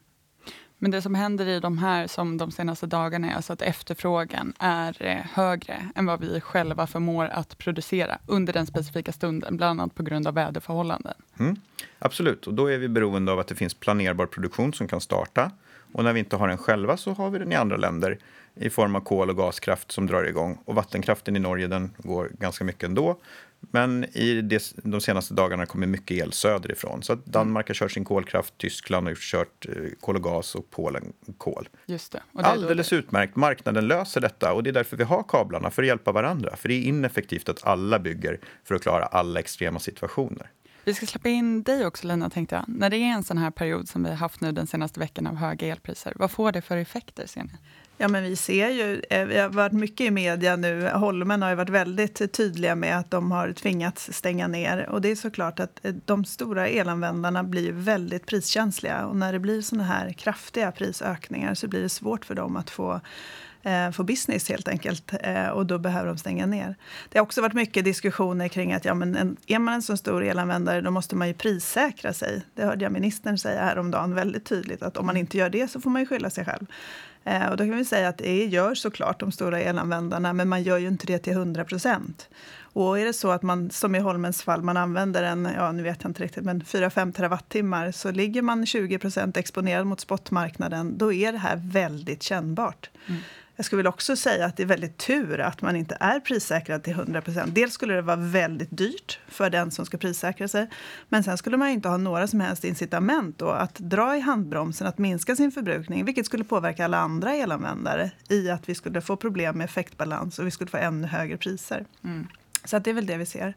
Men 0.83 0.91
det 0.91 1.01
som 1.01 1.15
händer 1.15 1.47
i 1.47 1.59
de 1.59 1.77
här 1.77 2.07
som 2.07 2.37
de 2.37 2.51
senaste 2.51 2.87
dagarna 2.87 3.31
är 3.31 3.35
alltså 3.35 3.53
att 3.53 3.61
efterfrågan 3.61 4.53
är 4.59 5.05
eh, 5.05 5.17
högre 5.33 5.89
än 5.95 6.05
vad 6.05 6.21
vi 6.21 6.41
själva 6.41 6.87
förmår 6.87 7.25
att 7.25 7.57
producera 7.57 8.19
under 8.27 8.53
den 8.53 8.65
specifika 8.65 9.11
stunden, 9.11 9.57
bland 9.57 9.81
annat 9.81 9.95
på 9.95 10.03
grund 10.03 10.27
av 10.27 10.33
väderförhållanden. 10.33 11.13
Mm, 11.39 11.55
absolut, 11.99 12.47
och 12.47 12.53
då 12.53 12.67
är 12.67 12.77
vi 12.77 12.87
beroende 12.87 13.31
av 13.31 13.39
att 13.39 13.47
det 13.47 13.55
finns 13.55 13.73
planerbar 13.73 14.25
produktion 14.25 14.73
som 14.73 14.87
kan 14.87 15.01
starta. 15.01 15.51
Och 15.93 16.03
när 16.03 16.13
vi 16.13 16.19
inte 16.19 16.35
har 16.35 16.47
den 16.47 16.57
själva 16.57 16.97
så 16.97 17.11
har 17.11 17.29
vi 17.29 17.39
den 17.39 17.51
i 17.51 17.55
andra 17.55 17.77
länder 17.77 18.17
i 18.55 18.69
form 18.69 18.95
av 18.95 18.99
kol 18.99 19.29
och 19.29 19.37
gaskraft 19.37 19.91
som 19.91 20.07
drar 20.07 20.23
igång. 20.23 20.59
Och 20.65 20.75
vattenkraften 20.75 21.35
i 21.35 21.39
Norge 21.39 21.67
den 21.67 21.91
går 21.97 22.31
ganska 22.39 22.63
mycket 22.63 22.83
ändå. 22.83 23.17
Men 23.71 24.03
i 24.03 24.41
det, 24.41 24.73
de 24.75 25.01
senaste 25.01 25.33
dagarna 25.33 25.65
kommer 25.65 25.87
mycket 25.87 26.17
el 26.17 26.31
söderifrån. 26.31 27.03
Så 27.03 27.13
att 27.13 27.25
Danmark 27.25 27.67
har 27.67 27.75
kört 27.75 27.91
sin 27.91 28.05
kolkraft, 28.05 28.57
Tyskland 28.57 29.07
har 29.07 29.15
kört 29.15 29.65
eh, 29.65 29.73
kol 30.01 30.15
och 30.15 30.23
gas 30.23 30.55
och 30.55 30.69
Polen 30.69 31.13
kol. 31.37 31.69
Just 31.85 32.11
det. 32.11 32.21
det 32.31 32.43
Alldeles 32.43 32.89
det. 32.89 32.95
utmärkt. 32.95 33.35
Marknaden 33.35 33.87
löser 33.87 34.21
detta 34.21 34.53
och 34.53 34.63
det 34.63 34.69
är 34.69 34.73
därför 34.73 34.97
vi 34.97 35.03
har 35.03 35.23
kablarna, 35.23 35.69
för 35.71 35.81
att 35.81 35.87
hjälpa 35.87 36.11
varandra. 36.11 36.55
För 36.55 36.69
det 36.69 36.75
är 36.75 36.81
ineffektivt 36.83 37.49
att 37.49 37.67
alla 37.67 37.99
bygger 37.99 38.39
för 38.63 38.75
att 38.75 38.81
klara 38.81 39.05
alla 39.05 39.39
extrema 39.39 39.79
situationer. 39.79 40.49
Vi 40.85 40.93
ska 40.93 41.05
släppa 41.05 41.29
in 41.29 41.63
dig 41.63 41.85
också 41.85 42.07
Lina, 42.07 42.29
tänkte 42.29 42.55
jag. 42.55 42.63
När 42.67 42.89
det 42.89 42.97
är 42.97 43.13
en 43.13 43.23
sån 43.23 43.37
här 43.37 43.51
period 43.51 43.89
som 43.89 44.03
vi 44.03 44.09
har 44.09 44.15
haft 44.15 44.41
nu 44.41 44.51
den 44.51 44.67
senaste 44.67 44.99
veckan 44.99 45.27
av 45.27 45.35
höga 45.35 45.67
elpriser, 45.67 46.13
vad 46.15 46.31
får 46.31 46.51
det 46.51 46.61
för 46.61 46.77
effekter 46.77 47.27
ser 47.27 47.43
ni? 47.43 47.49
Ja, 47.97 48.07
men 48.07 48.23
vi 48.23 48.35
ser 48.35 48.69
ju, 48.69 49.01
eh, 49.09 49.25
vi 49.25 49.39
har 49.39 49.49
varit 49.49 49.71
mycket 49.71 50.07
i 50.07 50.11
media 50.11 50.55
nu. 50.55 50.89
Holmen 50.89 51.41
har 51.41 51.49
ju 51.49 51.55
varit 51.55 51.69
väldigt 51.69 52.33
tydliga 52.33 52.75
med 52.75 52.99
att 52.99 53.11
de 53.11 53.31
har 53.31 53.51
tvingats 53.51 54.13
stänga 54.13 54.47
ner. 54.47 54.89
Och 54.89 55.01
det 55.01 55.11
är 55.11 55.15
såklart 55.15 55.59
att 55.59 55.85
eh, 55.85 55.93
de 56.05 56.25
stora 56.25 56.67
elanvändarna 56.67 57.43
blir 57.43 57.71
väldigt 57.71 58.25
priskänsliga. 58.25 59.05
Och 59.05 59.15
när 59.15 59.33
det 59.33 59.39
blir 59.39 59.61
såna 59.61 59.83
här 59.83 60.13
kraftiga 60.13 60.71
prisökningar 60.71 61.53
så 61.53 61.67
blir 61.67 61.81
det 61.81 61.89
svårt 61.89 62.25
för 62.25 62.35
dem 62.35 62.55
att 62.55 62.69
få 62.69 63.01
eh, 63.63 64.01
business 64.03 64.49
helt 64.49 64.67
enkelt. 64.67 65.13
Eh, 65.23 65.47
och 65.47 65.65
då 65.65 65.79
behöver 65.79 66.07
de 66.07 66.17
stänga 66.17 66.45
ner. 66.45 66.75
Det 67.09 67.17
har 67.17 67.23
också 67.23 67.41
varit 67.41 67.53
mycket 67.53 67.85
diskussioner 67.85 68.47
kring 68.47 68.73
att 68.73 68.85
ja, 68.85 68.93
men 68.93 69.15
en, 69.15 69.37
är 69.47 69.59
man 69.59 69.73
en 69.73 69.81
så 69.81 69.97
stor 69.97 70.23
elanvändare 70.23 70.81
då 70.81 70.91
måste 70.91 71.15
man 71.15 71.27
ju 71.27 71.33
prissäkra 71.33 72.13
sig. 72.13 72.41
Det 72.55 72.65
hörde 72.65 72.85
jag 72.85 72.91
ministern 72.91 73.37
säga 73.37 73.61
häromdagen 73.61 74.15
väldigt 74.15 74.45
tydligt 74.45 74.83
att 74.83 74.97
om 74.97 75.05
man 75.05 75.17
inte 75.17 75.37
gör 75.37 75.49
det 75.49 75.67
så 75.67 75.81
får 75.81 75.89
man 75.89 76.01
ju 76.01 76.07
skylla 76.07 76.29
sig 76.29 76.45
själv. 76.45 76.65
Eh, 77.23 77.49
och 77.49 77.57
då 77.57 77.63
kan 77.63 77.77
vi 77.77 77.85
säga 77.85 78.09
att 78.09 78.17
det 78.17 78.45
gör 78.45 78.75
såklart 78.75 79.19
de 79.19 79.31
stora 79.31 79.59
elanvändarna 79.59 80.33
men 80.33 80.49
man 80.49 80.63
gör 80.63 80.77
ju 80.77 80.87
inte 80.87 81.05
det 81.05 81.17
till 81.17 81.33
100 81.33 81.65
procent. 81.65 82.29
Och 82.73 82.99
är 82.99 83.05
det 83.05 83.13
så 83.13 83.31
att 83.31 83.41
man, 83.43 83.69
som 83.69 83.95
i 83.95 83.99
Holmens 83.99 84.43
fall, 84.43 84.61
man 84.61 84.77
använder 84.77 85.23
en, 85.23 85.49
ja 85.55 85.71
nu 85.71 85.83
vet 85.83 86.03
jag 86.03 86.09
inte 86.09 86.23
riktigt, 86.23 86.43
men 86.43 86.61
4-5 86.61 87.13
terawattimmar 87.13 87.91
så 87.91 88.11
ligger 88.11 88.41
man 88.41 88.65
20 88.65 88.99
procent 88.99 89.37
exponerad 89.37 89.87
mot 89.87 89.99
spotmarknaden, 89.99 90.97
då 90.97 91.13
är 91.13 91.31
det 91.31 91.37
här 91.37 91.61
väldigt 91.63 92.23
kännbart. 92.23 92.89
Mm. 93.07 93.21
Jag 93.55 93.65
skulle 93.65 93.89
också 93.89 94.15
säga 94.15 94.45
att 94.45 94.57
det 94.57 94.63
är 94.63 94.67
väldigt 94.67 94.97
tur 94.97 95.39
att 95.39 95.61
man 95.61 95.75
inte 95.75 95.97
är 95.99 96.19
prissäkrad 96.19 96.83
till 96.83 96.93
100% 96.93 97.51
Dels 97.51 97.73
skulle 97.73 97.93
det 97.93 98.01
vara 98.01 98.15
väldigt 98.15 98.77
dyrt 98.77 99.19
för 99.27 99.49
den 99.49 99.71
som 99.71 99.85
ska 99.85 99.97
prissäkra 99.97 100.47
sig. 100.47 100.69
Men 101.09 101.23
sen 101.23 101.37
skulle 101.37 101.57
man 101.57 101.69
inte 101.69 101.89
ha 101.89 101.97
några 101.97 102.27
som 102.27 102.39
helst 102.39 102.63
incitament 102.63 103.39
då 103.39 103.49
att 103.49 103.75
dra 103.75 104.17
i 104.17 104.19
handbromsen, 104.19 104.87
att 104.87 104.97
minska 104.97 105.35
sin 105.35 105.51
förbrukning. 105.51 106.05
Vilket 106.05 106.25
skulle 106.25 106.43
påverka 106.43 106.85
alla 106.85 106.97
andra 106.97 107.35
elanvändare 107.35 108.11
i 108.29 108.49
att 108.49 108.69
vi 108.69 108.75
skulle 108.75 109.01
få 109.01 109.15
problem 109.15 109.57
med 109.57 109.65
effektbalans 109.65 110.39
och 110.39 110.47
vi 110.47 110.51
skulle 110.51 110.69
få 110.69 110.77
ännu 110.77 111.07
högre 111.07 111.37
priser. 111.37 111.85
Mm. 112.03 112.27
Så 112.65 112.79
det 112.79 112.89
är 112.89 112.93
väl 112.93 113.05
det 113.05 113.17
vi 113.17 113.25
ser. 113.25 113.53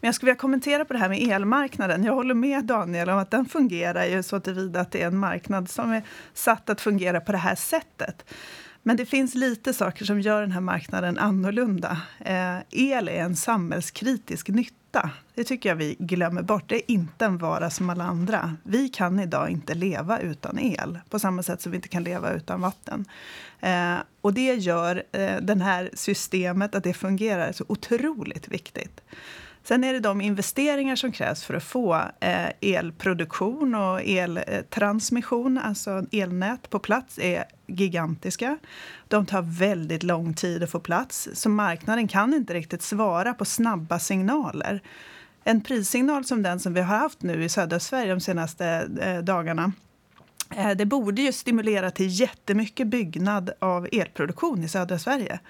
Men 0.00 0.08
jag 0.08 0.14
skulle 0.14 0.30
vilja 0.30 0.40
kommentera 0.40 0.84
på 0.84 0.92
det 0.92 0.98
här 0.98 1.08
med 1.08 1.22
elmarknaden. 1.22 2.04
Jag 2.04 2.14
håller 2.14 2.34
med 2.34 2.64
Daniel 2.64 3.10
om 3.10 3.18
att 3.18 3.30
den 3.30 3.46
fungerar 3.46 4.04
ju 4.04 4.22
så 4.22 4.40
tillvida 4.40 4.80
att 4.80 4.90
det 4.90 5.02
är 5.02 5.06
en 5.06 5.18
marknad 5.18 5.70
som 5.70 5.92
är 5.92 6.02
satt 6.34 6.70
att 6.70 6.80
fungera 6.80 7.20
på 7.20 7.32
det 7.32 7.38
här 7.38 7.54
sättet. 7.54 8.24
Men 8.86 8.96
det 8.96 9.06
finns 9.06 9.34
lite 9.34 9.74
saker 9.74 10.04
som 10.04 10.20
gör 10.20 10.40
den 10.40 10.52
här 10.52 10.60
marknaden 10.60 11.18
annorlunda. 11.18 12.02
Eh, 12.20 12.58
el 12.70 13.08
är 13.08 13.22
en 13.22 13.36
samhällskritisk 13.36 14.48
nytta. 14.48 15.10
Det 15.34 15.44
tycker 15.44 15.68
jag 15.68 15.76
vi 15.76 15.96
glömmer 15.98 16.42
bort. 16.42 16.68
Det 16.68 16.76
är 16.76 16.90
inte 16.90 17.24
en 17.24 17.38
vara 17.38 17.70
som 17.70 17.90
alla 17.90 18.04
andra. 18.04 18.56
Vi 18.62 18.88
kan 18.88 19.20
idag 19.20 19.50
inte 19.50 19.74
leva 19.74 20.18
utan 20.18 20.58
el 20.58 20.98
på 21.10 21.18
samma 21.18 21.42
sätt 21.42 21.60
som 21.60 21.72
vi 21.72 21.76
inte 21.76 21.88
kan 21.88 22.02
leva 22.02 22.32
utan 22.32 22.60
vatten. 22.60 23.04
Eh, 23.60 23.96
och 24.20 24.34
det 24.34 24.54
gör 24.54 25.02
eh, 25.12 25.36
det 25.42 25.62
här 25.62 25.90
systemet, 25.94 26.74
att 26.74 26.84
det 26.84 26.94
fungerar, 26.94 27.52
så 27.52 27.64
otroligt 27.68 28.48
viktigt. 28.48 29.00
Sen 29.64 29.84
är 29.84 29.92
det 29.92 30.00
de 30.00 30.20
investeringar 30.20 30.96
som 30.96 31.12
krävs 31.12 31.44
för 31.44 31.54
att 31.54 31.64
få 31.64 31.94
eh, 32.20 32.48
elproduktion 32.60 33.74
och 33.74 34.00
eltransmission, 34.02 35.58
alltså 35.58 36.06
elnät, 36.12 36.70
på 36.70 36.78
plats 36.78 37.18
är 37.18 37.44
gigantiska. 37.66 38.58
De 39.08 39.26
tar 39.26 39.42
väldigt 39.42 40.02
lång 40.02 40.34
tid 40.34 40.62
att 40.62 40.70
få 40.70 40.80
plats, 40.80 41.28
så 41.34 41.48
marknaden 41.48 42.08
kan 42.08 42.34
inte 42.34 42.54
riktigt 42.54 42.82
svara 42.82 43.34
på 43.34 43.44
snabba 43.44 43.98
signaler. 43.98 44.82
En 45.44 45.60
prissignal 45.60 46.24
som 46.24 46.42
den 46.42 46.60
som 46.60 46.74
vi 46.74 46.80
har 46.80 46.98
haft 46.98 47.22
nu 47.22 47.44
i 47.44 47.48
södra 47.48 47.80
Sverige 47.80 48.14
de 48.14 48.20
senaste 48.20 48.88
eh, 49.00 49.18
dagarna 49.18 49.72
eh, 50.56 50.70
det 50.70 50.86
borde 50.86 51.22
ju 51.22 51.32
stimulera 51.32 51.90
till 51.90 52.20
jättemycket 52.20 52.86
byggnad 52.86 53.50
av 53.58 53.88
elproduktion 53.92 54.64
i 54.64 54.68
södra 54.68 54.98
Sverige 54.98 55.40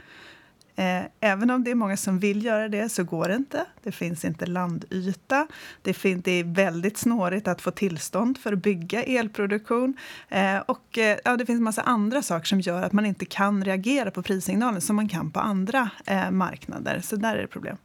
Eh, 0.77 1.03
även 1.21 1.51
om 1.51 1.65
det 1.65 1.71
är 1.71 1.75
många 1.75 1.97
som 1.97 2.19
vill 2.19 2.45
göra 2.45 2.69
det 2.69 2.89
så 2.89 3.05
går 3.05 3.29
det 3.29 3.35
inte. 3.35 3.65
Det 3.83 3.93
finns 3.93 4.25
inte 4.25 4.47
landyta. 4.47 5.47
Det, 5.83 6.05
är 6.05 6.55
väldigt 6.55 6.99
snårigt 6.99 7.49
att 7.49 7.61
få 7.61 7.71
tillstånd 7.71 8.39
för 8.39 8.53
att 8.53 8.63
bygga 8.63 9.03
elproduktion. 9.03 9.97
Eh, 10.29 10.59
och 10.59 10.99
eh, 10.99 11.19
ja, 11.25 11.37
det 11.37 11.47
finns 11.47 11.59
en 11.59 11.65
massa 11.65 11.83
andra 11.83 12.23
saker 12.23 12.47
som 12.47 12.61
gör 12.61 12.83
att 12.83 12.93
man 12.93 13.07
inte 13.07 13.25
kan 13.25 13.65
reagera 13.65 14.11
på 14.11 14.23
prissignalen 14.23 14.81
som 14.81 14.97
man 14.97 15.09
kan 15.09 15.31
på 15.31 15.41
andra 15.41 15.91
marknader. 16.31 17.01
Så 17.01 17.17
där 17.17 17.37
är 17.37 17.43
det 17.43 17.47
problem. 17.47 17.77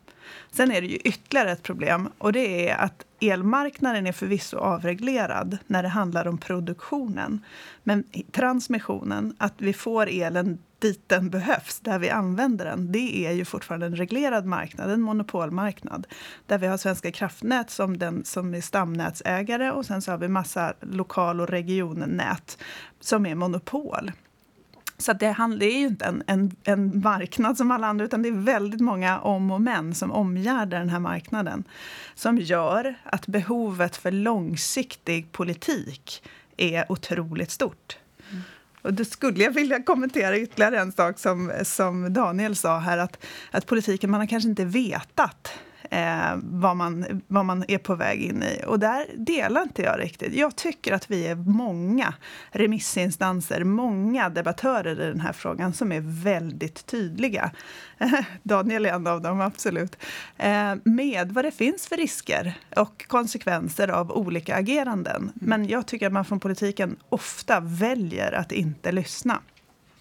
Sen 0.51 0.71
är 0.71 0.81
det 0.81 0.87
ju 0.87 0.95
ytterligare 0.95 1.51
ett 1.51 1.63
problem 1.63 2.09
och 2.17 2.33
det 2.33 2.69
är 2.69 2.77
att 2.77 3.05
elmarknaden 3.21 4.07
är 4.07 4.11
förvisso 4.11 4.57
avreglerad 4.57 5.57
när 5.67 5.83
det 5.83 5.89
handlar 5.89 6.27
om 6.27 6.37
produktionen. 6.37 7.41
Men 7.83 8.03
transmissionen, 8.31 9.35
att 9.37 9.53
vi 9.57 9.73
får 9.73 10.07
elen 10.09 10.57
dit 10.79 11.09
den 11.09 11.29
behövs, 11.29 11.79
där 11.79 11.99
vi 11.99 12.09
använder 12.09 12.65
den, 12.65 12.91
det 12.91 13.25
är 13.25 13.31
ju 13.31 13.45
fortfarande 13.45 13.85
en 13.85 13.95
reglerad 13.95 14.45
marknad, 14.45 14.91
en 14.91 15.01
monopolmarknad. 15.01 16.07
Där 16.45 16.57
vi 16.57 16.67
har 16.67 16.77
Svenska 16.77 17.11
kraftnät 17.11 17.69
som, 17.69 17.97
den, 17.97 18.25
som 18.25 18.53
är 18.53 18.61
stamnätsägare 18.61 19.71
och 19.71 19.85
sen 19.85 20.01
så 20.01 20.11
har 20.11 20.17
vi 20.17 20.27
massa 20.27 20.73
lokal 20.81 21.41
och 21.41 21.47
regionnät 21.47 22.57
som 22.99 23.25
är 23.25 23.35
monopol. 23.35 24.11
Så 24.97 25.13
det, 25.13 25.35
det 25.59 25.65
är 25.65 25.79
ju 25.79 25.87
inte 25.87 26.05
en, 26.05 26.23
en, 26.27 26.55
en, 26.63 26.99
marknad 26.99 27.57
som 27.57 27.71
alla 27.71 27.87
andra, 27.87 28.05
utan 28.05 28.21
det 28.21 28.29
är 28.29 28.33
väldigt 28.33 28.81
många 28.81 29.19
om 29.19 29.51
och 29.51 29.61
men 29.61 29.95
som 29.95 30.11
omgärdar 30.11 30.79
den 30.79 30.89
här 30.89 30.99
marknaden. 30.99 31.63
Som 32.15 32.37
gör 32.37 32.95
att 33.03 33.27
behovet 33.27 33.95
för 33.95 34.11
långsiktig 34.11 35.31
politik 35.31 36.23
är 36.57 36.91
otroligt 36.91 37.51
stort. 37.51 37.97
Och 38.81 38.93
då 38.93 39.05
skulle 39.05 39.43
jag 39.43 39.51
vilja 39.51 39.83
kommentera 39.83 40.37
ytterligare 40.37 40.79
en 40.79 40.91
sak 40.91 41.19
som, 41.19 41.51
som 41.63 42.13
Daniel 42.13 42.55
sa 42.55 42.77
här, 42.77 42.97
att, 42.97 43.25
att 43.51 43.65
politiken, 43.65 44.11
man 44.11 44.19
har 44.19 44.27
kanske 44.27 44.49
inte 44.49 44.65
vetat 44.65 45.51
eh, 45.89 46.37
vad, 46.43 46.77
man, 46.77 47.21
vad 47.27 47.45
man 47.45 47.65
är 47.67 47.77
på 47.77 47.95
väg 47.95 48.21
in 48.21 48.43
i. 48.43 48.63
Och 48.67 48.79
där 48.79 49.05
delar 49.15 49.61
inte 49.61 49.81
jag 49.81 49.99
riktigt. 49.99 50.33
Jag 50.33 50.55
tycker 50.55 50.93
att 50.93 51.11
vi 51.11 51.27
är 51.27 51.35
många 51.35 52.13
remissinstanser, 52.51 53.63
många 53.63 54.29
debattörer 54.29 55.01
i 55.01 55.07
den 55.07 55.19
här 55.19 55.33
frågan 55.33 55.73
som 55.73 55.91
är 55.91 56.01
väldigt 56.23 56.85
tydliga. 56.85 57.51
Daniel 58.43 58.85
är 58.85 58.93
en 58.93 59.07
av 59.07 59.21
dem, 59.21 59.41
absolut. 59.41 59.97
Eh, 60.37 60.75
med 60.83 61.31
vad 61.31 61.45
det 61.45 61.51
finns 61.51 61.87
för 61.87 61.97
risker 61.97 62.53
och 62.75 63.05
konsekvenser 63.07 63.87
av 63.87 64.11
olika 64.11 64.55
ageranden. 64.55 65.21
Mm. 65.21 65.33
Men 65.33 65.67
jag 65.67 65.85
tycker 65.85 66.07
att 66.07 66.13
man 66.13 66.25
från 66.25 66.39
politiken 66.39 66.95
ofta 67.09 67.59
väljer 67.59 68.31
att 68.31 68.51
inte 68.51 68.91
lyssna. 68.91 69.39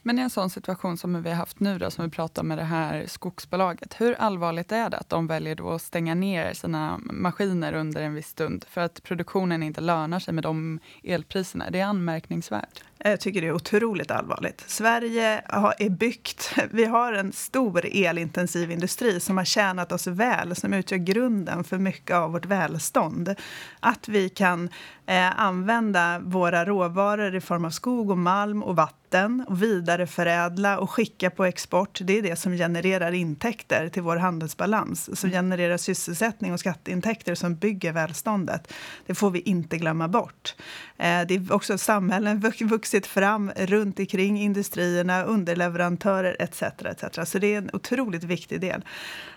Men 0.09 0.19
i 0.19 0.23
en 0.23 0.31
sån 0.31 0.51
situation 0.51 0.99
som 0.99 1.23
vi 1.23 1.31
har 1.31 1.37
haft 1.37 1.61
nu 1.61 1.79
då, 1.79 1.91
som 1.91 2.05
vi 2.05 2.11
pratar 2.11 2.43
med 2.43 2.59
det 2.59 2.65
här 2.65 3.07
skogsbolaget. 3.07 4.01
Hur 4.01 4.15
allvarligt 4.15 4.73
är 4.73 4.91
det 4.91 4.97
att 4.97 5.09
de 5.09 5.27
väljer 5.27 5.55
då 5.55 5.71
att 5.71 5.83
stänga 5.83 6.15
ner 6.15 6.53
sina 6.53 6.99
maskiner 6.99 7.73
under 7.73 8.03
en 8.03 8.15
viss 8.15 8.29
stund 8.29 8.65
för 8.69 8.81
att 8.81 9.03
produktionen 9.03 9.63
inte 9.63 9.81
lönar 9.81 10.19
sig 10.19 10.35
med 10.35 10.45
de 10.45 10.81
elpriserna? 11.05 11.71
Det 11.71 11.81
är 11.81 11.85
anmärkningsvärt. 11.85 12.85
Jag 13.05 13.21
tycker 13.21 13.41
det 13.41 13.47
är 13.47 13.53
otroligt 13.53 14.11
allvarligt. 14.11 14.65
Sverige 14.67 15.43
är 15.79 15.89
byggt... 15.91 16.55
Vi 16.71 16.85
har 16.85 17.13
en 17.13 17.33
stor 17.33 17.87
elintensiv 17.87 18.71
industri 18.71 19.21
som 19.21 19.37
har 19.37 19.45
tjänat 19.45 19.93
oss 19.93 20.07
väl, 20.07 20.57
som 20.57 20.73
utgör 20.73 20.99
grunden 20.99 21.65
för 21.65 21.79
mycket 21.79 22.17
av 22.17 22.33
vårt 22.33 22.47
välstånd. 22.47 23.35
Att 23.81 24.09
vi 24.09 24.29
kan 24.29 24.69
eh, 25.07 25.41
använda 25.41 26.19
våra 26.19 26.65
råvaror 26.65 27.35
i 27.35 27.41
form 27.41 27.65
av 27.65 27.71
skog 27.71 28.11
och 28.11 28.19
malm 28.19 28.63
och 28.63 28.77
vatten 28.77 29.45
och 29.49 29.63
vidareförädla 29.63 30.79
och 30.79 30.91
skicka 30.91 31.31
på 31.31 31.45
export. 31.45 31.99
Det 32.03 32.19
är 32.19 32.23
det 32.23 32.37
som 32.37 32.53
genererar 32.53 33.13
intäkter 33.13 33.89
till 33.89 34.03
vår 34.03 34.17
handelsbalans, 34.17 35.21
som 35.21 35.31
genererar 35.31 35.77
sysselsättning 35.77 36.53
och 36.53 36.61
skatteintäkter 36.61 37.35
som 37.35 37.57
bygger 37.57 37.93
välståndet. 37.93 38.73
Det 39.07 39.15
får 39.15 39.31
vi 39.31 39.41
inte 39.41 39.77
glömma 39.77 40.09
bort. 40.09 40.55
Eh, 40.99 41.27
det 41.27 41.35
är 41.35 41.53
också 41.53 41.79
samhällen 41.79 42.41
vuxit 42.61 43.07
fram 43.07 43.51
runt 43.57 43.99
omkring 43.99 44.41
industrierna, 44.41 45.23
underleverantörer 45.23 46.37
etc. 46.39 46.63
etc. 46.63 47.31
Så 47.31 47.39
det 47.39 47.55
är 47.55 47.59
en 47.59 47.71
otroligt 47.73 48.25
viktig 48.25 48.61
del. 48.61 48.85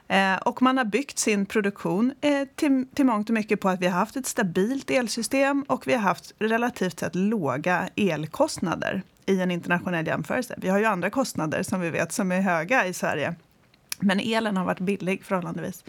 Eh, 0.08 0.36
och 0.36 0.62
man 0.62 0.78
har 0.78 0.86
byggt 0.86 1.20
sin 1.20 1.46
produktion 1.46 2.14
eh, 2.22 2.48
till, 2.56 2.86
till 2.96 3.06
mångt 3.06 3.30
och 3.30 3.34
mycket 3.34 3.60
på 3.60 3.70
att 3.70 3.82
vi 3.82 3.88
har 3.88 4.00
haft 4.00 4.16
ett 4.16 4.28
stabilt 4.28 4.90
elsystem 4.90 5.66
och 5.68 5.88
vi 5.88 5.94
har 5.94 6.02
haft 6.02 6.34
relativt 6.40 7.00
sett 7.00 7.16
låga 7.16 7.90
elkostnader 7.96 9.04
i 9.26 9.42
en 9.42 9.52
internationell 9.52 10.08
jämförelse. 10.08 10.56
Vi 10.58 10.70
har 10.70 10.80
ju 10.80 10.86
andra 10.86 11.10
kostnader 11.10 11.64
som 11.64 11.82
vi 11.82 11.90
vet 11.90 12.12
som 12.12 12.32
är 12.32 12.42
höga 12.42 12.86
i 12.86 12.94
Sverige. 12.94 13.36
Men 14.00 14.20
elen 14.20 14.58
har 14.58 14.66
varit 14.66 14.80
billig 14.80 15.24
förhållandevis. 15.24 15.84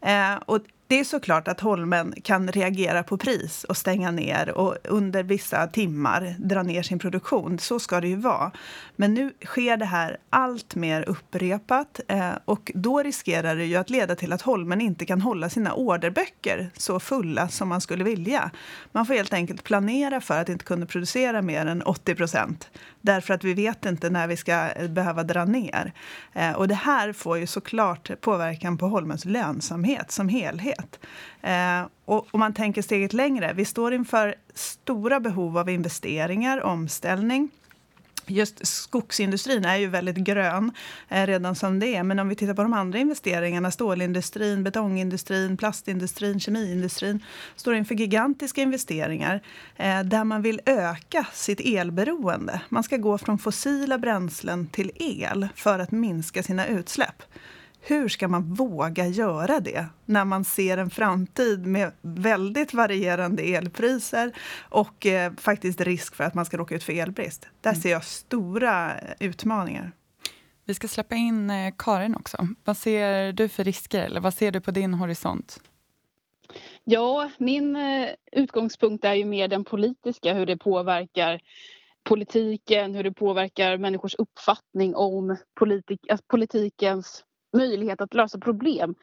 Eh, 0.00 0.34
och 0.46 0.60
det 0.86 1.00
är 1.00 1.04
såklart 1.04 1.48
att 1.48 1.60
Holmen 1.60 2.14
kan 2.22 2.52
reagera 2.52 3.02
på 3.02 3.18
pris 3.18 3.64
och 3.64 3.76
stänga 3.76 4.10
ner 4.10 4.50
och 4.50 4.76
under 4.84 5.22
vissa 5.22 5.66
timmar 5.66 6.34
dra 6.38 6.62
ner 6.62 6.82
sin 6.82 6.98
produktion. 6.98 7.58
Så 7.58 7.78
ska 7.80 8.00
det 8.00 8.08
ju 8.08 8.16
vara. 8.16 8.50
Men 8.96 9.14
nu 9.14 9.32
sker 9.44 9.76
det 9.76 9.84
här 9.84 10.16
allt 10.30 10.74
mer 10.74 11.08
upprepat 11.08 12.00
eh, 12.08 12.30
och 12.44 12.72
då 12.74 13.02
riskerar 13.02 13.56
det 13.56 13.64
ju 13.64 13.76
att 13.76 13.90
leda 13.90 14.14
till 14.16 14.32
att 14.32 14.42
Holmen 14.42 14.80
inte 14.80 15.06
kan 15.06 15.20
hålla 15.20 15.50
sina 15.50 15.74
orderböcker 15.74 16.70
så 16.76 17.00
fulla 17.00 17.48
som 17.48 17.68
man 17.68 17.80
skulle 17.80 18.04
vilja. 18.04 18.50
Man 18.92 19.06
får 19.06 19.14
helt 19.14 19.32
enkelt 19.32 19.64
planera 19.64 20.20
för 20.20 20.40
att 20.40 20.48
inte 20.48 20.64
kunna 20.64 20.86
producera 20.86 21.42
mer 21.42 21.66
än 21.66 21.82
80 21.82 22.14
procent 22.14 22.70
därför 23.04 23.34
att 23.34 23.44
vi 23.44 23.54
vet 23.54 23.86
inte 23.86 24.10
när 24.10 24.26
vi 24.26 24.36
ska 24.36 24.70
eh, 24.70 24.88
behöva 24.88 25.22
dra 25.22 25.44
ner. 25.44 25.92
Eh, 26.32 26.52
och 26.52 26.68
det 26.68 26.74
här 26.74 27.12
får 27.12 27.38
ju 27.38 27.46
såklart 27.46 28.20
påverkan 28.20 28.78
på 28.78 28.88
Holmens 28.88 29.24
lönsamhet 29.24 30.10
som 30.10 30.28
helhet. 30.28 30.73
Eh, 31.42 31.86
och 32.04 32.26
om 32.30 32.40
man 32.40 32.54
tänker 32.54 32.82
steget 32.82 33.12
längre, 33.12 33.52
vi 33.52 33.64
står 33.64 33.94
inför 33.94 34.34
stora 34.54 35.20
behov 35.20 35.58
av 35.58 35.70
investeringar, 35.70 36.60
omställning 36.60 37.50
Just 38.26 38.66
skogsindustrin 38.66 39.64
är 39.64 39.76
ju 39.76 39.86
väldigt 39.86 40.16
grön 40.16 40.72
eh, 41.08 41.26
redan 41.26 41.54
som 41.54 41.80
det 41.80 41.96
är. 41.96 42.02
Men 42.02 42.18
om 42.18 42.28
vi 42.28 42.34
tittar 42.34 42.54
på 42.54 42.62
de 42.62 42.72
andra 42.72 42.98
investeringarna, 42.98 43.70
stålindustrin, 43.70 44.64
betongindustrin, 44.64 45.56
plastindustrin, 45.56 46.40
kemiindustrin, 46.40 47.24
står 47.56 47.74
inför 47.74 47.94
gigantiska 47.94 48.62
investeringar 48.62 49.40
eh, 49.76 50.02
där 50.02 50.24
man 50.24 50.42
vill 50.42 50.60
öka 50.66 51.26
sitt 51.32 51.60
elberoende. 51.60 52.60
Man 52.68 52.82
ska 52.82 52.96
gå 52.96 53.18
från 53.18 53.38
fossila 53.38 53.98
bränslen 53.98 54.66
till 54.66 54.90
el 54.94 55.48
för 55.54 55.78
att 55.78 55.90
minska 55.90 56.42
sina 56.42 56.66
utsläpp. 56.66 57.22
Hur 57.86 58.08
ska 58.08 58.28
man 58.28 58.54
våga 58.54 59.06
göra 59.06 59.60
det 59.60 59.86
när 60.04 60.24
man 60.24 60.44
ser 60.44 60.78
en 60.78 60.90
framtid 60.90 61.66
med 61.66 61.92
väldigt 62.02 62.74
varierande 62.74 63.42
elpriser 63.42 64.32
och 64.68 65.06
eh, 65.06 65.32
faktiskt 65.36 65.80
risk 65.80 66.14
för 66.14 66.24
att 66.24 66.34
man 66.34 66.44
ska 66.44 66.56
råka 66.56 66.74
ut 66.74 66.84
för 66.84 66.92
elbrist? 66.92 67.48
Där 67.60 67.70
mm. 67.70 67.82
ser 67.82 67.90
jag 67.90 68.04
stora 68.04 68.92
utmaningar. 69.20 69.92
Vi 70.64 70.74
ska 70.74 70.88
släppa 70.88 71.14
in 71.14 71.50
eh, 71.50 71.74
Karin 71.78 72.14
också. 72.14 72.48
Vad 72.64 72.76
ser 72.76 73.32
du 73.32 73.48
för 73.48 73.64
risker 73.64 74.02
eller 74.02 74.20
vad 74.20 74.34
ser 74.34 74.52
du 74.52 74.60
på 74.60 74.70
din 74.70 74.94
horisont? 74.94 75.60
Ja, 76.84 77.30
min 77.38 77.76
eh, 77.76 78.08
utgångspunkt 78.32 79.04
är 79.04 79.14
ju 79.14 79.24
mer 79.24 79.48
den 79.48 79.64
politiska, 79.64 80.34
hur 80.34 80.46
det 80.46 80.56
påverkar 80.56 81.40
politiken, 82.02 82.94
hur 82.94 83.04
det 83.04 83.12
påverkar 83.12 83.78
människors 83.78 84.14
uppfattning 84.14 84.94
om 84.94 85.36
politik, 85.54 86.00
alltså 86.10 86.24
politikens 86.28 87.24
möjlighet 87.54 88.00
att 88.00 88.14
lösa 88.14 88.38
problem. 88.38 88.94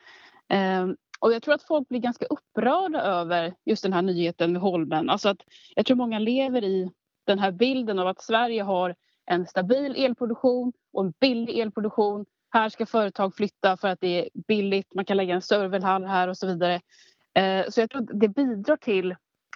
Ehm, 0.50 0.96
och 1.20 1.34
jag 1.34 1.44
tror 1.44 1.54
att 1.54 1.64
folk 1.64 1.90
blir 1.90 2.00
ganska 2.00 2.26
upprörda 2.26 3.02
över 3.02 3.54
just 3.66 3.84
den 3.84 3.94
här 3.94 4.02
nyheten 4.02 4.52
med 4.52 4.62
Holmen. 4.62 5.10
Alltså 5.10 5.30
att 5.30 5.42
jag 5.76 5.86
tror 5.86 5.98
många 5.98 6.20
lever 6.20 6.64
i 6.64 6.92
den 7.26 7.40
här 7.40 7.52
bilden 7.52 8.00
av 8.00 8.08
att 8.08 8.22
Sverige 8.22 8.64
har 8.64 8.96
en 9.26 9.46
stabil 9.46 9.96
elproduktion 10.06 10.74
och 10.94 11.06
en 11.06 11.14
billig 11.20 11.60
elproduktion. 11.60 12.26
Här 12.50 12.70
ska 12.70 12.86
företag 12.86 13.36
flytta 13.36 13.78
för 13.78 13.88
att 13.88 14.02
det 14.02 14.20
är 14.20 14.30
billigt, 14.48 14.94
man 14.94 15.06
kan 15.06 15.18
lägga 15.18 15.36
en 15.36 15.42
serverhall 15.42 16.04
här 16.04 16.28
och 16.28 16.38
så 16.38 16.48
vidare. 16.48 16.82
Ehm, 17.34 17.64
så 17.70 17.80
jag 17.80 17.90
tror 17.90 18.02
att 18.02 18.20
det 18.20 18.28
bidrar 18.28 18.78
till 18.78 19.16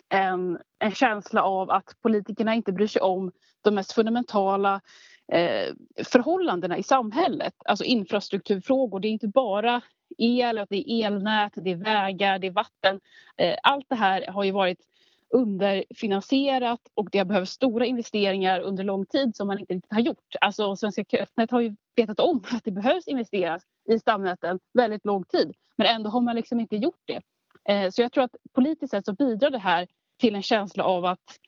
en, 0.09 0.59
en 0.79 0.91
känsla 0.91 1.43
av 1.43 1.71
att 1.71 1.95
politikerna 2.01 2.55
inte 2.55 2.71
bryr 2.71 2.87
sig 2.87 3.01
om 3.01 3.31
de 3.61 3.75
mest 3.75 3.91
fundamentala 3.91 4.81
Eh, 5.31 5.73
förhållandena 6.03 6.77
i 6.77 6.83
samhället. 6.83 7.53
Alltså 7.65 7.83
infrastrukturfrågor. 7.83 8.99
Det 8.99 9.07
är 9.07 9.09
inte 9.09 9.27
bara 9.27 9.81
el, 10.17 10.65
det 10.69 10.91
är 10.91 11.07
elnät, 11.07 11.53
det 11.55 11.71
är 11.71 11.75
vägar, 11.75 12.39
det 12.39 12.47
är 12.47 12.51
vatten. 12.51 12.99
Eh, 13.37 13.55
allt 13.63 13.85
det 13.89 13.95
här 13.95 14.27
har 14.27 14.43
ju 14.43 14.51
varit 14.51 14.79
underfinansierat 15.33 16.79
och 16.93 17.09
det 17.11 17.17
har 17.17 17.25
behövt 17.25 17.49
stora 17.49 17.85
investeringar 17.85 18.59
under 18.59 18.83
lång 18.83 19.05
tid 19.05 19.35
som 19.35 19.47
man 19.47 19.59
inte 19.59 19.73
riktigt 19.73 19.93
har 19.93 19.99
gjort. 19.99 20.35
Alltså 20.41 20.75
Svenska 20.75 21.03
kraftnät 21.03 21.51
har 21.51 21.61
ju 21.61 21.75
vetat 21.95 22.19
om 22.19 22.43
att 22.51 22.63
det 22.63 22.71
behövs 22.71 23.07
investeras 23.07 23.63
i 23.89 23.99
stamnäten 23.99 24.59
väldigt 24.73 25.05
lång 25.05 25.23
tid 25.23 25.53
men 25.77 25.87
ändå 25.87 26.09
har 26.09 26.21
man 26.21 26.35
liksom 26.35 26.59
inte 26.59 26.75
gjort 26.75 27.01
det. 27.05 27.21
Eh, 27.73 27.89
så 27.89 28.01
jag 28.01 28.11
tror 28.11 28.23
att 28.23 28.35
politiskt 28.53 28.91
sett 28.91 29.05
så 29.05 29.13
bidrar 29.13 29.49
det 29.49 29.59
här 29.59 29.87
till 30.19 30.35
en 30.35 30.41
känsla 30.41 30.83
av 30.83 31.05
att 31.05 31.39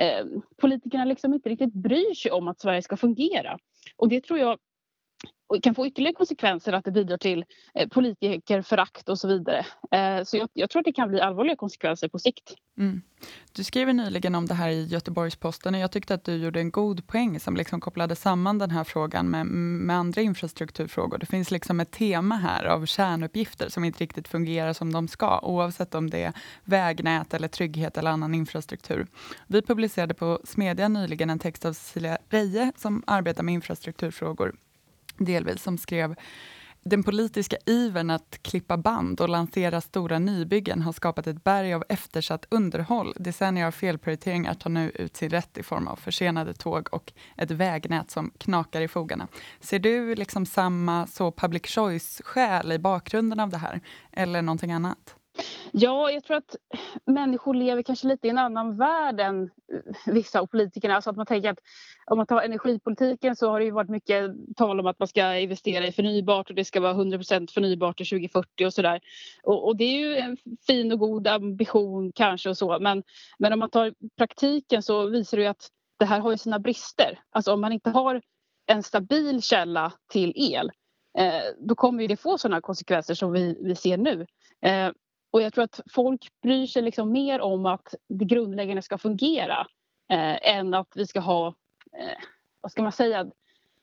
eh, 0.00 0.26
politikerna 0.56 1.04
liksom 1.04 1.34
inte 1.34 1.48
riktigt 1.48 1.74
bryr 1.74 2.14
sig 2.14 2.30
om 2.30 2.48
att 2.48 2.60
Sverige 2.60 2.82
ska 2.82 2.96
fungera. 2.96 3.58
Och 3.96 4.08
det 4.08 4.20
tror 4.20 4.38
jag 4.38 4.58
kan 5.58 5.74
få 5.74 5.86
ytterligare 5.86 6.14
konsekvenser 6.14 6.72
att 6.72 6.84
det 6.84 6.90
bidrar 6.90 7.16
till 7.16 7.44
eh, 7.74 7.88
politikerförakt 7.88 9.08
och 9.08 9.18
så 9.18 9.28
vidare. 9.28 9.66
Eh, 9.90 10.24
så 10.24 10.36
jag, 10.36 10.48
jag, 10.52 10.70
tror 10.70 10.80
att 10.80 10.84
det 10.84 10.92
kan 10.92 11.08
bli 11.08 11.20
allvarliga 11.20 11.56
konsekvenser 11.56 12.08
på 12.08 12.18
sikt. 12.18 12.54
Mm. 12.78 13.02
Du 13.52 13.64
skrev 13.64 13.94
nyligen 13.94 14.34
om 14.34 14.46
det 14.46 14.54
här 14.54 14.68
i 14.68 14.84
Göteborgs-Posten 14.84 15.74
och 15.74 15.80
jag 15.80 15.92
tyckte 15.92 16.14
att 16.14 16.24
du 16.24 16.36
gjorde 16.36 16.60
en 16.60 16.70
god 16.70 17.06
poäng 17.06 17.40
som 17.40 17.56
liksom 17.56 17.80
kopplade 17.80 18.16
samman 18.16 18.58
den 18.58 18.70
här 18.70 18.84
frågan 18.84 19.30
med, 19.30 19.46
med 19.46 19.96
andra 19.96 20.20
infrastrukturfrågor. 20.20 21.18
Det 21.18 21.26
finns 21.26 21.50
liksom 21.50 21.80
ett 21.80 21.90
tema 21.90 22.34
här 22.34 22.64
av 22.64 22.86
kärnuppgifter 22.86 23.68
som 23.68 23.84
inte 23.84 24.04
riktigt 24.04 24.28
fungerar 24.28 24.72
som 24.72 24.92
de 24.92 25.08
ska 25.08 25.40
oavsett 25.40 25.94
om 25.94 26.10
det 26.10 26.22
är 26.22 26.32
vägnät 26.64 27.34
eller 27.34 27.48
trygghet 27.48 27.96
eller 27.96 28.10
annan 28.10 28.34
infrastruktur. 28.34 29.06
Vi 29.46 29.62
publicerade 29.62 30.14
på 30.14 30.40
Smedjan 30.44 30.92
nyligen 30.92 31.30
en 31.30 31.38
text 31.38 31.64
av 31.64 31.72
Cecilia 31.72 32.18
Reje 32.28 32.72
som 32.76 33.02
arbetar 33.06 33.42
med 33.42 33.54
infrastrukturfrågor 33.54 34.54
delvis, 35.24 35.62
som 35.62 35.78
skrev 35.78 36.14
den 36.82 37.02
politiska 37.02 37.56
ivern 37.66 38.10
att 38.10 38.38
klippa 38.42 38.76
band 38.76 39.20
och 39.20 39.28
lansera 39.28 39.80
stora 39.80 40.18
nybyggen 40.18 40.82
har 40.82 40.92
skapat 40.92 41.26
ett 41.26 41.44
berg 41.44 41.74
av 41.74 41.84
eftersatt 41.88 42.46
underhåll. 42.48 43.14
Decennier 43.18 43.66
av 43.66 43.70
felprioriteringar 43.70 44.54
tar 44.54 44.70
nu 44.70 44.90
ut 44.94 45.16
sin 45.16 45.30
rätt 45.30 45.58
i 45.58 45.62
form 45.62 45.88
av 45.88 45.96
försenade 45.96 46.54
tåg 46.54 46.88
och 46.92 47.12
ett 47.36 47.50
vägnät 47.50 48.10
som 48.10 48.30
knakar 48.38 48.80
i 48.80 48.88
fogarna. 48.88 49.28
Ser 49.60 49.78
du 49.78 50.14
liksom 50.14 50.46
samma 50.46 51.06
så 51.06 51.32
public 51.32 51.62
choice-skäl 51.66 52.72
i 52.72 52.78
bakgrunden 52.78 53.40
av 53.40 53.48
det 53.50 53.58
här, 53.58 53.80
eller 54.12 54.42
någonting 54.42 54.72
annat? 54.72 55.16
Ja, 55.72 56.10
jag 56.10 56.24
tror 56.24 56.36
att 56.36 56.56
människor 57.06 57.54
lever 57.54 57.82
kanske 57.82 58.08
lite 58.08 58.26
i 58.26 58.30
en 58.30 58.38
annan 58.38 58.76
värld 58.76 59.20
än 59.20 59.42
eh, 59.42 60.12
vissa 60.12 60.40
av 60.40 60.46
politikerna. 60.46 60.94
Alltså 60.94 61.10
att 61.10 61.16
man 61.16 61.26
tänker 61.26 61.50
att 61.50 61.58
om 62.06 62.16
man 62.16 62.26
tar 62.26 62.42
energipolitiken 62.42 63.36
så 63.36 63.50
har 63.50 63.58
det 63.58 63.64
ju 63.64 63.70
varit 63.70 63.90
mycket 63.90 64.30
tal 64.56 64.80
om 64.80 64.86
att 64.86 64.98
man 64.98 65.08
ska 65.08 65.36
investera 65.36 65.86
i 65.86 65.92
förnybart 65.92 66.50
och 66.50 66.56
det 66.56 66.64
ska 66.64 66.80
vara 66.80 66.94
100% 66.94 67.50
förnybart 67.50 67.96
till 67.96 68.06
2040 68.06 68.66
och 68.66 68.74
sådär. 68.74 69.00
Och, 69.42 69.66
och, 69.66 69.76
det 69.76 69.84
är 69.84 69.98
ju 69.98 70.16
en 70.16 70.36
fin 70.66 70.92
och 70.92 70.98
god 70.98 71.26
ambition 71.26 72.12
kanske 72.12 72.48
och 72.48 72.58
så 72.58 72.78
men, 72.78 73.02
men 73.38 73.52
om 73.52 73.58
man 73.58 73.70
tar 73.70 73.94
praktiken 74.16 74.82
så 74.82 75.06
visar 75.06 75.36
det 75.36 75.42
ju 75.42 75.48
att 75.48 75.68
det 75.98 76.04
här 76.04 76.20
har 76.20 76.30
ju 76.30 76.38
sina 76.38 76.58
brister. 76.58 77.18
Alltså 77.30 77.52
om 77.52 77.60
man 77.60 77.72
inte 77.72 77.90
har 77.90 78.22
en 78.66 78.82
stabil 78.82 79.42
källa 79.42 79.92
till 80.12 80.32
el 80.36 80.70
eh, 81.18 81.42
då 81.58 81.74
kommer 81.74 82.08
det 82.08 82.16
få 82.16 82.38
sådana 82.38 82.60
konsekvenser 82.60 83.14
som 83.14 83.32
vi, 83.32 83.58
vi 83.60 83.74
ser 83.74 83.96
nu. 83.96 84.26
Eh, 84.62 84.90
och 85.30 85.42
jag 85.42 85.52
tror 85.52 85.64
att 85.64 85.80
folk 85.90 86.28
bryr 86.42 86.66
sig 86.66 86.82
liksom 86.82 87.12
mer 87.12 87.40
om 87.40 87.66
att 87.66 87.94
det 88.08 88.24
grundläggande 88.24 88.82
ska 88.82 88.98
fungera 88.98 89.66
eh, 90.12 90.56
än 90.56 90.74
att 90.74 90.92
vi 90.94 91.06
ska 91.06 91.20
ha, 91.20 91.46
eh, 91.98 92.18
vad 92.60 92.72
ska 92.72 92.82
man 92.82 92.92
säga, 92.92 93.26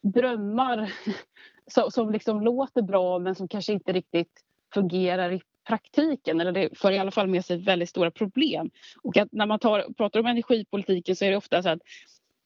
drömmar 0.02 0.94
som, 1.72 1.92
som 1.92 2.12
liksom 2.12 2.42
låter 2.42 2.82
bra 2.82 3.20
men 3.20 3.36
som 3.36 3.48
kanske 3.48 3.74
inte 3.74 3.92
riktigt 3.92 4.44
fungerar 4.74 5.32
i 5.32 5.42
praktiken. 5.68 6.42
Eller 6.42 6.52
det 6.52 6.78
för 6.78 6.92
i 6.92 6.98
alla 6.98 7.12
fall 7.12 7.28
med 7.28 7.46
sig 7.46 7.58
väldigt 7.58 7.90
stora 7.90 8.12
problem. 8.12 8.70
Och 9.04 9.18
att 9.18 9.32
när 9.32 9.46
man 9.46 9.60
tar, 9.60 9.94
pratar 9.98 10.20
om 10.20 10.26
energipolitiken 10.26 11.16
så 11.16 11.26
är 11.26 11.32
det 11.32 11.38
ofta 11.38 11.64
så 11.64 11.70
att 11.70 11.82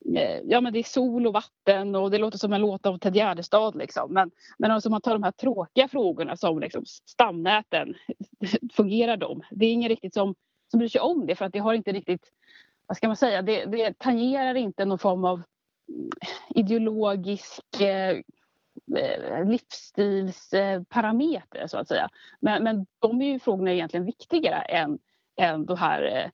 Eh, 0.05 0.39
ja, 0.43 0.61
men 0.61 0.73
det 0.73 0.79
är 0.79 0.83
sol 0.83 1.27
och 1.27 1.33
vatten 1.33 1.95
och 1.95 2.11
det 2.11 2.17
låter 2.17 2.37
som 2.37 2.53
en 2.53 2.61
låt 2.61 2.85
av 2.85 2.97
Ted 2.97 3.15
Gärdestad. 3.15 3.75
Liksom. 3.75 4.13
Men, 4.13 4.31
men 4.57 4.71
alltså 4.71 4.89
man 4.89 5.01
tar 5.01 5.13
de 5.13 5.23
här 5.23 5.31
tråkiga 5.31 5.87
frågorna 5.87 6.37
som 6.37 6.59
liksom 6.59 6.85
stamnäten, 6.85 7.95
fungerar 8.73 9.17
de? 9.17 9.41
Det 9.51 9.65
är 9.65 9.71
ingen 9.71 9.89
riktigt 9.89 10.13
som, 10.13 10.35
som 10.71 10.77
bryr 10.77 10.89
sig 10.89 11.01
om 11.01 11.25
det 11.25 11.35
för 11.35 11.45
att 11.45 11.53
det 11.53 11.59
har 11.59 11.73
inte 11.73 11.91
riktigt, 11.91 12.31
vad 12.87 12.97
ska 12.97 13.07
man 13.07 13.17
säga, 13.17 13.41
det, 13.41 13.65
det 13.65 13.97
tangerar 13.97 14.55
inte 14.55 14.85
någon 14.85 14.99
form 14.99 15.25
av 15.25 15.41
mm, 15.89 16.09
ideologisk 16.49 17.81
eh, 17.81 18.17
eh 18.97 19.45
livsstilsparameter 19.45 21.67
så 21.67 21.77
att 21.77 21.87
säga. 21.87 22.09
Men, 22.39 22.63
men 22.63 22.85
de 22.99 23.21
är 23.21 23.25
ju 23.25 23.39
frågorna 23.39 23.73
egentligen 23.73 24.05
viktigare 24.05 24.61
än, 24.61 24.99
än 25.39 25.65
de 25.65 25.77
här 25.77 26.03
Eh, 26.03 26.29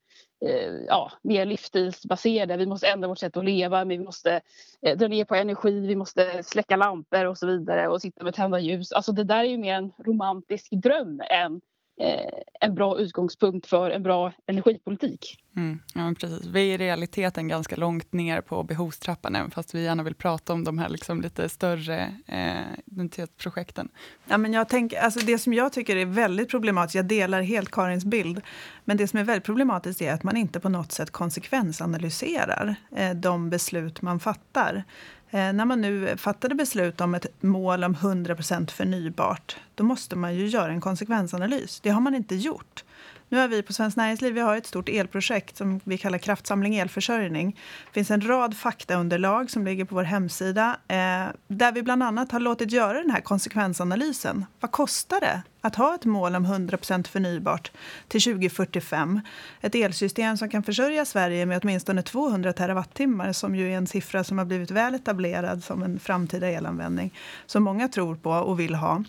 Eh, 0.46 0.74
ja, 0.88 1.12
mer 1.22 1.46
livsstilsbaserade. 1.46 2.58
Vi 2.58 2.66
måste 2.66 2.88
ändra 2.88 3.08
vårt 3.08 3.20
sätt 3.20 3.38
att 3.38 3.46
leva, 3.46 3.86
vi 3.86 4.00
måste 4.00 4.42
eh, 4.82 4.98
dra 4.98 5.08
ner 5.08 5.26
på 5.26 5.36
energi, 5.36 5.88
vi 5.88 5.96
måste 5.96 6.44
släcka 6.44 6.76
lampor 6.76 7.26
och 7.26 7.38
så 7.38 7.48
vidare 7.48 7.88
och 7.88 8.02
sitta 8.02 8.24
med 8.24 8.34
tända 8.34 8.60
ljus. 8.60 8.92
Alltså 8.92 9.12
det 9.12 9.24
där 9.24 9.40
är 9.40 9.50
ju 9.50 9.58
mer 9.58 9.76
en 9.76 9.92
romantisk 9.98 10.72
dröm 10.72 11.22
än 11.30 11.62
eh, 12.02 12.40
en 12.60 12.76
bra 12.76 13.00
utgångspunkt 13.00 13.68
för 13.68 13.90
en 13.90 14.04
bra 14.04 14.34
energipolitik. 14.46 15.38
Mm, 15.58 15.80
ja, 15.94 16.14
precis. 16.20 16.46
Vi 16.46 16.60
är 16.60 16.74
i 16.74 16.78
realiteten 16.78 17.48
ganska 17.48 17.76
långt 17.76 18.14
ner 18.14 18.42
på 18.42 18.64
behovstrappan, 18.64 19.36
även 19.36 19.52
fast 19.52 19.76
vi 19.76 19.84
gärna 19.84 20.04
vill 20.04 20.16
prata 20.16 20.54
om 20.54 20.64
de 20.64 20.78
här 20.78 20.90
liksom 20.90 21.22
lite 21.22 21.50
större 21.50 22.16
eh, 22.26 22.80
identitetsprojekten. 22.86 23.90
Ja, 24.26 24.38
men 24.38 24.54
jag 24.54 24.70
tänk, 24.70 24.94
alltså 24.94 25.20
det 25.20 25.40
som 25.40 25.54
jag 25.54 25.74
tycker 25.74 25.96
är 25.96 26.06
väldigt 26.06 26.50
problematiskt, 26.50 26.96
jag 26.96 27.06
delar 27.06 27.42
helt 27.42 27.72
Karins 27.72 28.06
bild, 28.06 28.42
men 28.86 28.98
det 28.98 29.08
som 29.08 29.20
är 29.20 29.24
väldigt 29.24 29.44
problematiskt 29.44 30.02
är 30.02 30.14
att 30.14 30.24
man 30.24 30.38
inte 30.38 30.60
på 30.60 30.70
något 30.70 30.92
sätt 30.92 31.12
konsekvensanalyserar 31.12 32.76
eh, 32.96 33.12
de 33.12 33.50
beslut 33.50 34.02
man 34.02 34.20
fattar. 34.20 34.84
Eh, 35.30 35.54
när 35.54 35.66
man 35.66 35.82
nu 35.82 36.18
fattade 36.18 36.56
beslut 36.56 37.02
om 37.02 37.16
ett 37.16 37.44
mål 37.44 37.84
om 37.84 37.96
100% 37.96 38.72
förnybart, 38.72 39.58
då 39.76 39.84
måste 39.84 40.16
man 40.16 40.36
ju 40.36 40.48
göra 40.48 40.72
en 40.72 40.82
konsekvensanalys. 40.82 41.80
Det 41.80 41.90
har 41.90 42.02
man 42.02 42.16
inte 42.16 42.36
gjort. 42.36 42.84
Nu 43.30 43.38
har 43.38 43.48
vi 43.48 43.64
på 43.64 43.74
Svenskt 43.74 43.98
Näringsliv 43.98 44.34
vi 44.34 44.40
har 44.40 44.58
ett 44.58 44.66
stort 44.66 44.90
elprojekt 44.90 45.58
som 45.58 45.80
vi 45.84 45.98
kallar 45.98 46.18
Kraftsamling 46.18 46.76
elförsörjning. 46.76 47.60
Det 47.86 47.94
finns 47.94 48.12
en 48.12 48.28
rad 48.28 48.58
faktaunderlag 48.58 49.52
som 49.52 49.66
ligger 49.66 49.86
på 49.86 49.96
vår 49.96 50.04
hemsida 50.04 50.78
eh, 50.88 51.26
där 51.48 51.72
vi 51.72 51.84
bland 51.84 52.04
annat 52.04 52.32
har 52.32 52.40
låtit 52.40 52.72
göra 52.72 53.02
den 53.02 53.12
här 53.12 53.22
konsekvensanalysen. 53.22 54.46
Vad 54.60 54.72
kostar 54.72 55.20
det 55.20 55.42
att 55.62 55.76
ha 55.76 55.96
ett 55.96 56.06
mål 56.06 56.36
om 56.36 56.46
100% 56.46 57.08
förnybart 57.08 57.72
till 58.08 58.22
2045? 58.22 59.22
Ett 59.62 59.76
elsystem 59.76 60.38
som 60.38 60.50
kan 60.50 60.64
försörja 60.64 61.06
Sverige 61.06 61.46
med 61.46 61.60
åtminstone 61.64 62.02
200 62.02 62.54
terawattimmar 62.54 63.34
som 63.34 63.56
ju 63.56 63.72
är 63.74 63.78
en 63.78 63.88
siffra 63.88 64.24
som 64.24 64.38
har 64.38 64.46
blivit 64.46 64.72
väl 64.72 64.96
etablerad 64.96 65.64
som 65.64 65.84
en 65.84 66.00
framtida 66.00 66.48
elanvändning 66.48 67.14
som 67.46 67.64
många 67.64 67.88
tror 67.88 68.16
på 68.16 68.32
och 68.32 68.60
vill 68.60 68.76
ha. 68.76 69.04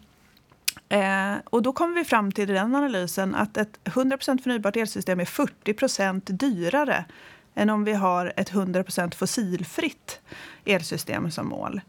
Eh, 0.88 1.34
och 1.44 1.62
då 1.62 1.72
kommer 1.72 1.94
vi 1.94 2.04
fram 2.04 2.32
till 2.32 2.48
den 2.48 2.74
analysen 2.74 3.34
att 3.34 3.56
ett 3.56 3.78
100% 3.84 4.42
förnybart 4.42 4.76
elsystem 4.76 5.20
är 5.20 5.24
40% 5.24 6.32
dyrare 6.32 7.04
än 7.54 7.70
om 7.70 7.84
vi 7.84 7.92
har 7.92 8.32
ett 8.36 8.52
100% 8.52 9.14
fossilfritt 9.14 10.20
elsystem 10.64 11.30
som 11.30 11.48
mål. 11.48 11.80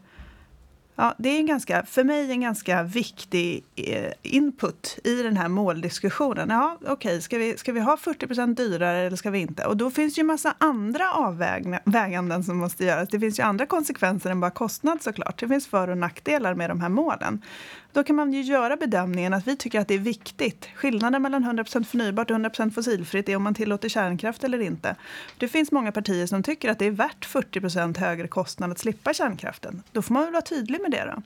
Ja, 1.00 1.14
det 1.18 1.28
är 1.28 1.38
en 1.38 1.46
ganska, 1.46 1.84
för 1.84 2.04
mig 2.04 2.30
en 2.30 2.40
ganska 2.40 2.82
viktig 2.82 3.64
eh, 3.76 4.12
input 4.22 4.98
i 5.04 5.22
den 5.22 5.36
här 5.36 5.48
måldiskussionen. 5.48 6.48
Ja, 6.50 6.78
okay, 6.86 7.20
ska, 7.20 7.38
vi, 7.38 7.56
ska 7.56 7.72
vi 7.72 7.80
ha 7.80 7.96
40% 7.96 8.54
dyrare 8.54 8.98
eller 8.98 9.16
ska 9.16 9.30
vi 9.30 9.38
inte? 9.38 9.66
Och 9.66 9.76
då 9.76 9.90
finns 9.90 10.18
ju 10.18 10.22
massa 10.22 10.54
andra 10.58 11.12
avväganden 11.12 12.44
som 12.44 12.58
måste 12.58 12.84
göras. 12.84 13.08
Det 13.08 13.20
finns 13.20 13.38
ju 13.38 13.42
andra 13.42 13.66
konsekvenser 13.66 14.30
än 14.30 14.40
bara 14.40 14.50
kostnad 14.50 15.02
såklart. 15.02 15.40
Det 15.40 15.48
finns 15.48 15.66
för 15.66 15.88
och 15.88 15.98
nackdelar 15.98 16.54
med 16.54 16.70
de 16.70 16.80
här 16.80 16.88
målen. 16.88 17.42
Då 17.92 18.04
kan 18.04 18.16
man 18.16 18.32
ju 18.32 18.42
göra 18.42 18.76
bedömningen 18.76 19.34
att 19.34 19.46
vi 19.46 19.56
tycker 19.56 19.80
att 19.80 19.88
det 19.88 19.94
är 19.94 19.98
viktigt. 19.98 20.68
Skillnaden 20.74 21.22
mellan 21.22 21.44
100% 21.44 21.84
förnybart 21.84 22.30
och 22.30 22.36
100% 22.36 22.70
fossilfritt 22.70 23.28
är 23.28 23.36
om 23.36 23.42
man 23.42 23.54
tillåter 23.54 23.88
kärnkraft 23.88 24.44
eller 24.44 24.60
inte. 24.60 24.96
Det 25.38 25.48
finns 25.48 25.72
många 25.72 25.92
partier 25.92 26.26
som 26.26 26.42
tycker 26.42 26.70
att 26.70 26.78
det 26.78 26.86
är 26.86 26.90
värt 26.90 27.26
40% 27.26 27.98
högre 27.98 28.28
kostnad 28.28 28.70
att 28.70 28.78
slippa 28.78 29.14
kärnkraften. 29.14 29.82
Då 29.92 30.02
får 30.02 30.14
man 30.14 30.22
väl 30.22 30.32
vara 30.32 30.42
tydlig 30.42 30.80
med 30.80 30.90
det 30.90 31.12
då. 31.14 31.22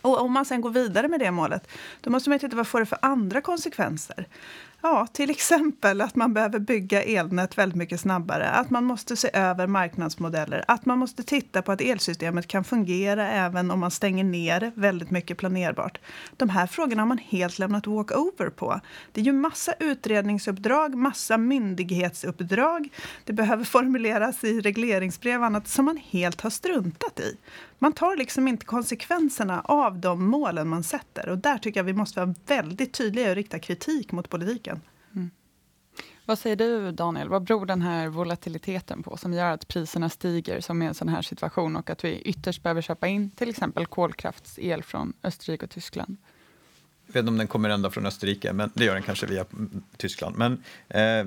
Och 0.00 0.20
om 0.20 0.32
man 0.32 0.44
sen 0.44 0.60
går 0.60 0.70
vidare 0.70 1.08
med 1.08 1.20
det 1.20 1.30
målet, 1.30 1.68
då 2.00 2.10
måste 2.10 2.30
man 2.30 2.38
titta 2.38 2.56
vad 2.56 2.66
får 2.66 2.80
det 2.80 2.86
för 2.86 2.98
andra 3.02 3.40
konsekvenser. 3.40 4.26
Ja, 4.82 5.06
till 5.12 5.30
exempel 5.30 6.00
att 6.00 6.16
man 6.16 6.34
behöver 6.34 6.58
bygga 6.58 7.02
elnät 7.02 7.58
väldigt 7.58 7.76
mycket 7.76 8.00
snabbare, 8.00 8.50
att 8.50 8.70
man 8.70 8.84
måste 8.84 9.16
se 9.16 9.30
över 9.32 9.66
marknadsmodeller, 9.66 10.64
att 10.68 10.86
man 10.86 10.98
måste 10.98 11.22
titta 11.22 11.62
på 11.62 11.72
att 11.72 11.80
elsystemet 11.80 12.46
kan 12.46 12.64
fungera 12.64 13.28
även 13.28 13.70
om 13.70 13.80
man 13.80 13.90
stänger 13.90 14.24
ner 14.24 14.72
väldigt 14.74 15.10
mycket 15.10 15.38
planerbart. 15.38 15.98
De 16.36 16.48
här 16.48 16.66
frågorna 16.66 17.02
har 17.02 17.06
man 17.06 17.18
helt 17.18 17.58
lämnat 17.58 17.86
walkover 17.86 18.50
på. 18.50 18.80
Det 19.12 19.20
är 19.20 19.24
ju 19.24 19.32
massa 19.32 19.72
utredningsuppdrag, 19.80 20.94
massa 20.94 21.38
myndighetsuppdrag. 21.38 22.88
Det 23.24 23.32
behöver 23.32 23.64
formuleras 23.64 24.44
i 24.44 24.60
regleringsbrev 24.60 25.40
och 25.40 25.46
annat 25.46 25.68
som 25.68 25.84
man 25.84 25.96
helt 25.96 26.40
har 26.40 26.50
struntat 26.50 27.20
i. 27.20 27.36
Man 27.78 27.92
tar 27.92 28.16
liksom 28.16 28.48
inte 28.48 28.66
konsekvenserna 28.66 29.60
av 29.60 29.98
de 29.98 30.26
målen 30.26 30.68
man 30.68 30.82
sätter. 30.82 31.28
Och 31.28 31.38
där 31.38 31.58
tycker 31.58 31.80
jag 31.80 31.84
vi 31.84 31.92
måste 31.92 32.20
vara 32.20 32.34
väldigt 32.46 32.94
tydliga 32.94 33.30
och 33.30 33.34
rikta 33.34 33.58
kritik 33.58 34.12
mot 34.12 34.30
politiken. 34.30 34.80
Mm. 35.14 35.30
Vad 36.24 36.38
säger 36.38 36.56
du, 36.56 36.92
Daniel? 36.92 37.28
Vad 37.28 37.44
beror 37.44 37.66
den 37.66 37.82
här 37.82 38.08
volatiliteten 38.08 39.02
på 39.02 39.16
som 39.16 39.32
gör 39.32 39.50
att 39.50 39.68
priserna 39.68 40.08
stiger 40.08 40.60
som 40.60 40.82
i 40.82 40.86
en 40.86 40.94
sån 40.94 41.08
här 41.08 41.22
situation 41.22 41.76
och 41.76 41.90
att 41.90 42.04
vi 42.04 42.20
ytterst 42.20 42.62
behöver 42.62 42.82
köpa 42.82 43.06
in 43.06 43.30
till 43.30 43.48
exempel 43.48 43.86
kolkraftsel 43.86 44.82
från 44.82 45.12
Österrike 45.22 45.64
och 45.64 45.70
Tyskland? 45.70 46.16
Jag 47.06 47.12
vet 47.12 47.20
inte 47.20 47.28
om 47.28 47.38
den 47.38 47.46
kommer 47.46 47.70
ända 47.70 47.90
från 47.90 48.06
Österrike, 48.06 48.52
men 48.52 48.70
det 48.74 48.84
gör 48.84 48.94
den 48.94 49.02
kanske 49.02 49.26
via 49.26 49.44
Tyskland. 49.96 50.36
Men 50.36 50.62
eh, 50.88 51.26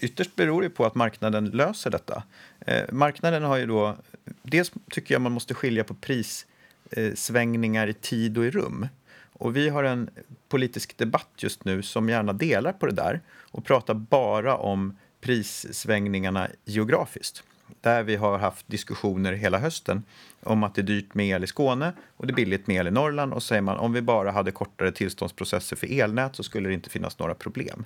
ytterst 0.00 0.36
beror 0.36 0.62
det 0.62 0.70
på 0.70 0.86
att 0.86 0.94
marknaden 0.94 1.50
löser 1.50 1.90
detta. 1.90 2.22
Eh, 2.60 2.92
marknaden 2.92 3.42
har 3.42 3.56
ju 3.56 3.66
då... 3.66 3.96
Dels 4.42 4.72
tycker 4.90 5.14
jag 5.14 5.22
man 5.22 5.32
måste 5.32 5.54
skilja 5.54 5.84
på 5.84 5.94
prissvängningar 5.94 7.86
eh, 7.86 7.90
i 7.90 7.94
tid 7.94 8.38
och 8.38 8.44
i 8.44 8.50
rum. 8.50 8.88
Och 9.32 9.56
vi 9.56 9.68
har 9.68 9.84
en 9.84 10.10
politisk 10.48 10.96
debatt 10.96 11.30
just 11.36 11.64
nu 11.64 11.82
som 11.82 12.08
gärna 12.08 12.32
delar 12.32 12.72
på 12.72 12.86
det 12.86 12.92
där 12.92 13.20
och 13.50 13.64
pratar 13.64 13.94
bara 13.94 14.56
om 14.56 14.96
prissvängningarna 15.20 16.48
geografiskt. 16.64 17.42
Där 17.80 18.02
vi 18.02 18.16
har 18.16 18.38
haft 18.38 18.68
diskussioner 18.68 19.32
hela 19.32 19.58
hösten 19.58 20.02
om 20.42 20.62
att 20.62 20.74
det 20.74 20.80
är 20.80 20.82
dyrt 20.82 21.14
med 21.14 21.26
el 21.26 21.44
i 21.44 21.46
Skåne 21.46 21.92
och 22.16 22.26
det 22.26 22.32
är 22.32 22.34
billigt 22.34 22.66
med 22.66 22.76
el 22.76 22.86
i 22.86 22.90
Norrland. 22.90 23.32
Och 23.32 23.42
säger 23.42 23.62
man 23.62 23.78
om 23.78 23.92
vi 23.92 24.02
bara 24.02 24.30
hade 24.30 24.50
kortare 24.50 24.92
tillståndsprocesser 24.92 25.76
för 25.76 26.00
elnät 26.00 26.36
så 26.36 26.42
skulle 26.42 26.68
det 26.68 26.74
inte 26.74 26.90
finnas 26.90 27.18
några 27.18 27.34
problem. 27.34 27.84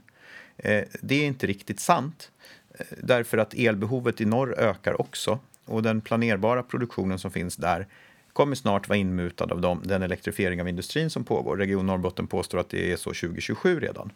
Eh, 0.56 0.84
det 1.00 1.14
är 1.14 1.26
inte 1.26 1.46
riktigt 1.46 1.80
sant 1.80 2.30
eh, 2.78 2.86
därför 3.02 3.38
att 3.38 3.54
elbehovet 3.54 4.20
i 4.20 4.24
norr 4.24 4.54
ökar 4.58 5.00
också 5.00 5.38
och 5.64 5.82
den 5.82 6.00
planerbara 6.00 6.62
produktionen 6.62 7.18
som 7.18 7.30
finns 7.30 7.56
där 7.56 7.86
kommer 8.32 8.54
snart 8.54 8.88
vara 8.88 8.98
inmutad 8.98 9.52
av 9.52 9.60
dem, 9.60 9.82
den 9.84 10.02
elektrifiering 10.02 10.60
av 10.60 10.68
industrin 10.68 11.10
som 11.10 11.24
pågår. 11.24 11.56
Region 11.56 11.86
Norrbotten 11.86 12.26
påstår 12.26 12.58
att 12.58 12.68
det 12.68 12.92
är 12.92 12.96
så 12.96 13.10
2027 13.10 13.80
redan. 13.80 14.12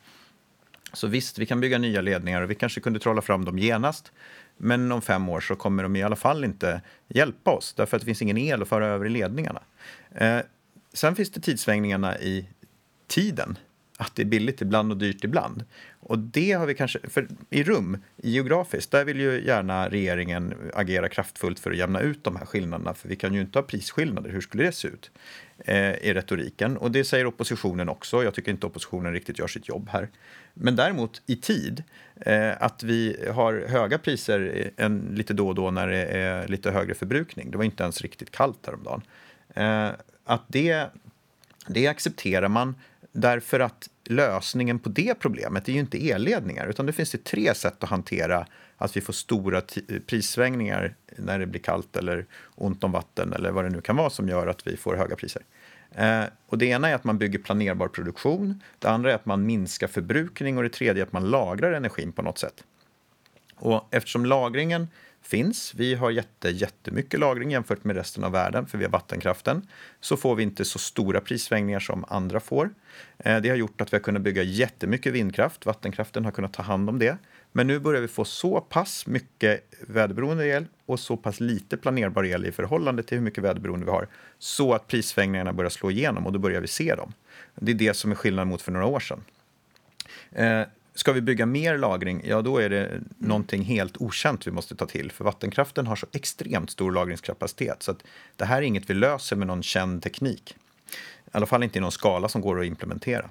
Så 0.93 1.07
visst, 1.07 1.39
vi 1.39 1.47
kan 1.47 1.61
bygga 1.61 1.79
nya 1.79 2.01
ledningar 2.01 2.43
och 2.43 2.51
vi 2.51 2.55
kanske 2.55 2.81
kunde 2.81 2.99
trolla 2.99 3.23
fram 3.23 3.45
dem 3.45 3.59
genast. 3.59 4.13
Men 4.57 4.93
om 4.93 5.03
fem 5.03 5.29
år 5.29 5.41
så 5.41 5.57
kommer 5.57 5.83
de 5.83 5.97
i 5.97 6.03
alla 6.03 6.17
fall 6.17 6.45
inte 6.45 6.81
hjälpa 7.09 7.51
oss 7.51 7.75
därför 7.75 7.97
att 7.97 8.01
det 8.01 8.07
finns 8.07 8.23
ingen 8.23 8.39
el 8.39 8.63
att 8.63 8.69
föra 8.69 8.87
över 8.87 9.07
i 9.07 9.09
ledningarna. 9.09 9.63
Eh, 10.15 10.41
sen 10.93 11.17
finns 11.17 11.31
det 11.31 11.41
tidssvängningarna 11.41 12.19
i 12.19 12.49
tiden. 13.07 13.59
Att 13.99 14.15
det 14.15 14.23
är 14.23 14.27
billigt 14.27 14.61
ibland 14.61 14.93
och 14.93 14.99
dyrt 14.99 15.25
ibland. 15.25 15.65
Och 16.01 16.19
det 16.19 16.53
har 16.53 16.67
vi 16.67 16.75
kanske, 16.75 16.99
för 17.09 17.29
i 17.51 17.63
rum, 17.63 17.99
geografiskt, 18.17 18.91
där 18.91 19.05
vill 19.05 19.21
ju 19.21 19.45
gärna 19.47 19.89
regeringen 19.89 20.55
agera 20.75 21.09
kraftfullt 21.09 21.61
för 21.61 21.71
att 21.71 21.77
jämna 21.77 22.01
ut 22.01 22.25
de 22.25 22.37
här 22.37 22.47
skillnaderna. 22.47 22.95
För 22.95 23.09
vi 23.09 23.17
kan 23.17 23.35
ju 23.35 23.41
inte 23.41 23.59
ha 23.59 23.63
prisskillnader, 23.63 24.31
hur 24.31 24.41
skulle 24.41 24.65
det 24.65 24.73
se 24.73 24.89
ut? 24.89 25.11
Eh, 25.59 25.95
I 25.95 26.15
retoriken. 26.15 26.77
Och 26.77 26.91
det 26.91 27.05
säger 27.05 27.27
oppositionen 27.27 27.89
också. 27.89 28.25
Jag 28.25 28.35
tycker 28.35 28.51
inte 28.51 28.67
oppositionen 28.67 29.13
riktigt 29.13 29.39
gör 29.39 29.47
sitt 29.47 29.69
jobb 29.69 29.89
här. 29.89 30.09
Men 30.55 30.77
däremot 30.77 31.23
i 31.27 31.37
tid, 31.37 31.83
eh, 32.21 32.63
att 32.63 32.83
vi 32.83 33.29
har 33.35 33.65
höga 33.69 33.99
priser 33.99 34.71
eh, 34.77 34.85
en, 34.85 34.99
lite 35.15 35.35
då 35.35 35.49
och 35.49 35.55
då 35.55 35.71
när 35.71 35.87
det 35.89 36.05
är 36.05 36.49
lite 36.49 36.71
högre 36.71 36.95
förbrukning. 36.95 37.51
Det 37.51 37.57
var 37.57 37.65
inte 37.65 37.83
ens 37.83 38.01
riktigt 38.01 38.31
kallt 38.31 38.67
häromdagen. 38.67 39.03
Eh, 39.55 39.89
att 40.25 40.45
det, 40.49 40.87
det 41.67 41.87
accepterar 41.87 42.49
man 42.49 42.75
därför 43.17 43.61
att 43.61 43.89
lösningen 44.05 44.79
på 44.79 44.89
det 44.89 45.15
problemet 45.15 45.69
är 45.69 45.73
ju 45.73 45.79
inte 45.79 46.11
elledningar 46.11 46.67
utan 46.67 46.87
det 46.87 46.93
finns 46.93 47.11
det 47.11 47.25
tre 47.25 47.55
sätt 47.55 47.83
att 47.83 47.91
hantera 47.91 48.47
att 48.77 48.97
vi 48.97 49.01
får 49.01 49.13
stora 49.13 49.63
prissvängningar 50.07 50.95
när 51.17 51.39
det 51.39 51.47
blir 51.47 51.61
kallt 51.61 51.97
eller 51.97 52.27
ont 52.55 52.85
om 52.85 52.93
vatten 52.93 53.33
eller 53.33 53.51
vad 53.51 53.65
det 53.65 53.71
nu 53.71 53.81
kan 53.81 53.97
vara 53.97 54.11
som 54.11 54.29
gör 54.29 54.47
att 54.47 54.67
vi 54.67 54.77
får 54.77 54.97
höga 54.97 55.17
priser. 55.17 55.43
Eh, 55.95 56.25
och 56.47 56.59
det 56.59 56.67
ena 56.67 56.89
är 56.89 56.95
att 56.95 57.05
man 57.05 57.19
bygger 57.19 57.39
planerbar 57.39 57.89
produktion, 57.89 58.63
det 58.79 58.89
andra 58.89 59.11
är 59.11 59.15
att 59.15 59.27
man 59.27 59.47
minskar 59.47 59.87
förbrukning 59.87 60.57
och 60.57 60.63
det 60.63 60.69
tredje 60.69 61.03
är 61.03 61.07
att 61.07 61.13
man 61.13 61.31
lagrar 61.31 61.73
energin 61.73 62.13
på 62.13 62.23
något 62.23 62.39
sätt. 62.39 62.65
Och 63.55 63.89
eftersom 63.91 64.27
lagringen 64.27 64.89
finns, 65.27 65.75
vi 65.75 65.95
har 65.95 66.11
jätte, 66.11 66.49
jättemycket 66.49 67.21
lagring 67.21 67.51
jämfört 67.51 67.85
med 67.85 67.97
resten 67.97 68.25
av 68.25 68.33
världen 68.33 68.67
för 68.67 68.79
vi 68.79 68.85
har 68.85 68.93
vattenkraften, 68.93 69.69
så 70.01 70.17
får 70.17 70.35
vi 70.35 70.43
inte 70.43 70.65
så 70.65 70.79
stora 70.79 71.21
prissvängningar 71.21 71.81
som 71.81 72.05
andra 72.09 72.41
får. 72.41 72.71
Eh, 73.19 73.41
det 73.41 73.49
har 73.49 73.57
gjort 73.57 73.81
att 73.81 73.93
vi 73.93 73.97
har 73.97 74.03
kunnat 74.03 74.23
bygga 74.23 74.43
jättemycket 74.43 75.13
vindkraft, 75.13 75.67
vattenkraften 75.67 76.25
har 76.25 76.33
kunnat 76.33 76.53
ta 76.53 76.63
hand 76.63 76.89
om 76.89 76.99
det. 76.99 77.19
Men 77.53 77.67
nu 77.67 77.79
börjar 77.79 78.01
vi 78.01 78.09
få 78.09 78.25
så 78.25 78.61
pass 78.61 79.07
mycket 79.07 79.61
väderberoende 79.89 80.47
el 80.47 80.67
och 80.87 81.01
så 81.01 81.17
pass 81.17 81.41
lite 81.41 81.77
planerbar 81.77 82.25
el 82.25 82.47
i 82.47 82.53
förhållande 82.53 83.03
till 83.03 83.19
hur 83.19 83.25
mycket 83.25 83.45
väderberoende 83.45 83.87
vi 83.87 83.93
har 83.93 84.09
så 84.39 84.75
att 84.75 84.87
prissvängningarna 84.87 85.53
börjar 85.53 85.71
slå 85.71 85.91
igenom 85.91 86.27
och 86.27 86.33
då 86.33 86.39
börjar 86.39 86.61
vi 86.61 86.69
se 86.69 86.95
dem. 86.95 87.13
Det 87.55 87.73
är 87.73 87.75
det 87.75 87.95
som 87.95 88.11
är 88.11 88.15
skillnaden 88.15 88.49
mot 88.49 88.63
för 88.63 88.73
några 88.73 88.87
år 88.87 89.01
sedan. 89.01 89.25
Eh, 90.33 90.63
Ska 90.97 91.13
vi 91.13 91.21
bygga 91.21 91.47
mer 91.47 91.79
lagring, 91.79 92.23
ja 92.25 92.43
då 92.43 92.59
är 92.59 92.71
det 92.71 93.01
någonting 93.19 93.63
helt 93.63 93.97
okänt 93.97 94.47
vi 94.47 94.51
måste 94.51 94.77
ta 94.77 94.87
till. 94.87 95.13
För 95.13 95.25
vattenkraften 95.25 95.87
har 95.87 95.97
så 95.97 96.07
extremt 96.13 96.71
stor 96.71 96.93
lagringskapacitet 96.93 97.83
så 97.83 97.91
att 97.91 98.05
det 98.37 98.45
här 98.45 98.59
är 98.59 98.63
inget 98.63 98.91
vi 98.91 98.95
löser 98.95 99.37
med 99.37 99.47
någon 99.47 99.63
känd 99.63 100.03
teknik. 100.03 100.57
I 101.25 101.29
alla 101.33 101.47
fall 101.47 101.63
inte 101.63 101.79
i 101.79 101.81
någon 101.81 101.93
skala 101.93 102.29
som 102.29 102.41
går 102.41 102.61
att 102.61 102.67
implementera. 102.67 103.31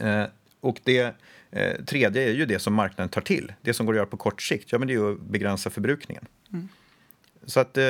Eh, 0.00 0.24
och 0.60 0.80
det 0.84 1.16
Eh, 1.50 1.84
tredje 1.84 2.22
är 2.22 2.32
ju 2.32 2.46
det 2.46 2.58
som 2.58 2.74
marknaden 2.74 3.08
tar 3.08 3.20
till. 3.20 3.52
Det 3.62 3.74
som 3.74 3.86
går 3.86 3.92
att 3.92 3.96
göra 3.96 4.06
på 4.06 4.16
kort 4.16 4.42
sikt, 4.42 4.72
ja 4.72 4.78
men 4.78 4.88
det 4.88 4.94
är 4.94 5.12
att 5.12 5.20
begränsa 5.20 5.70
förbrukningen. 5.70 6.24
Mm. 6.52 6.68
Så 7.46 7.60
att, 7.60 7.76
eh, 7.76 7.84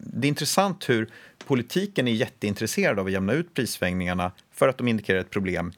det 0.00 0.26
är 0.26 0.28
intressant 0.28 0.88
hur 0.88 1.08
politiken 1.46 2.08
är 2.08 2.12
jätteintresserad 2.12 2.98
av 2.98 3.06
att 3.06 3.12
jämna 3.12 3.32
ut 3.32 3.54
prissvängningarna 3.54 4.32
för 4.52 4.68
att 4.68 4.78
de 4.78 4.88
indikerar 4.88 5.18
ett 5.18 5.30
problem 5.30 5.72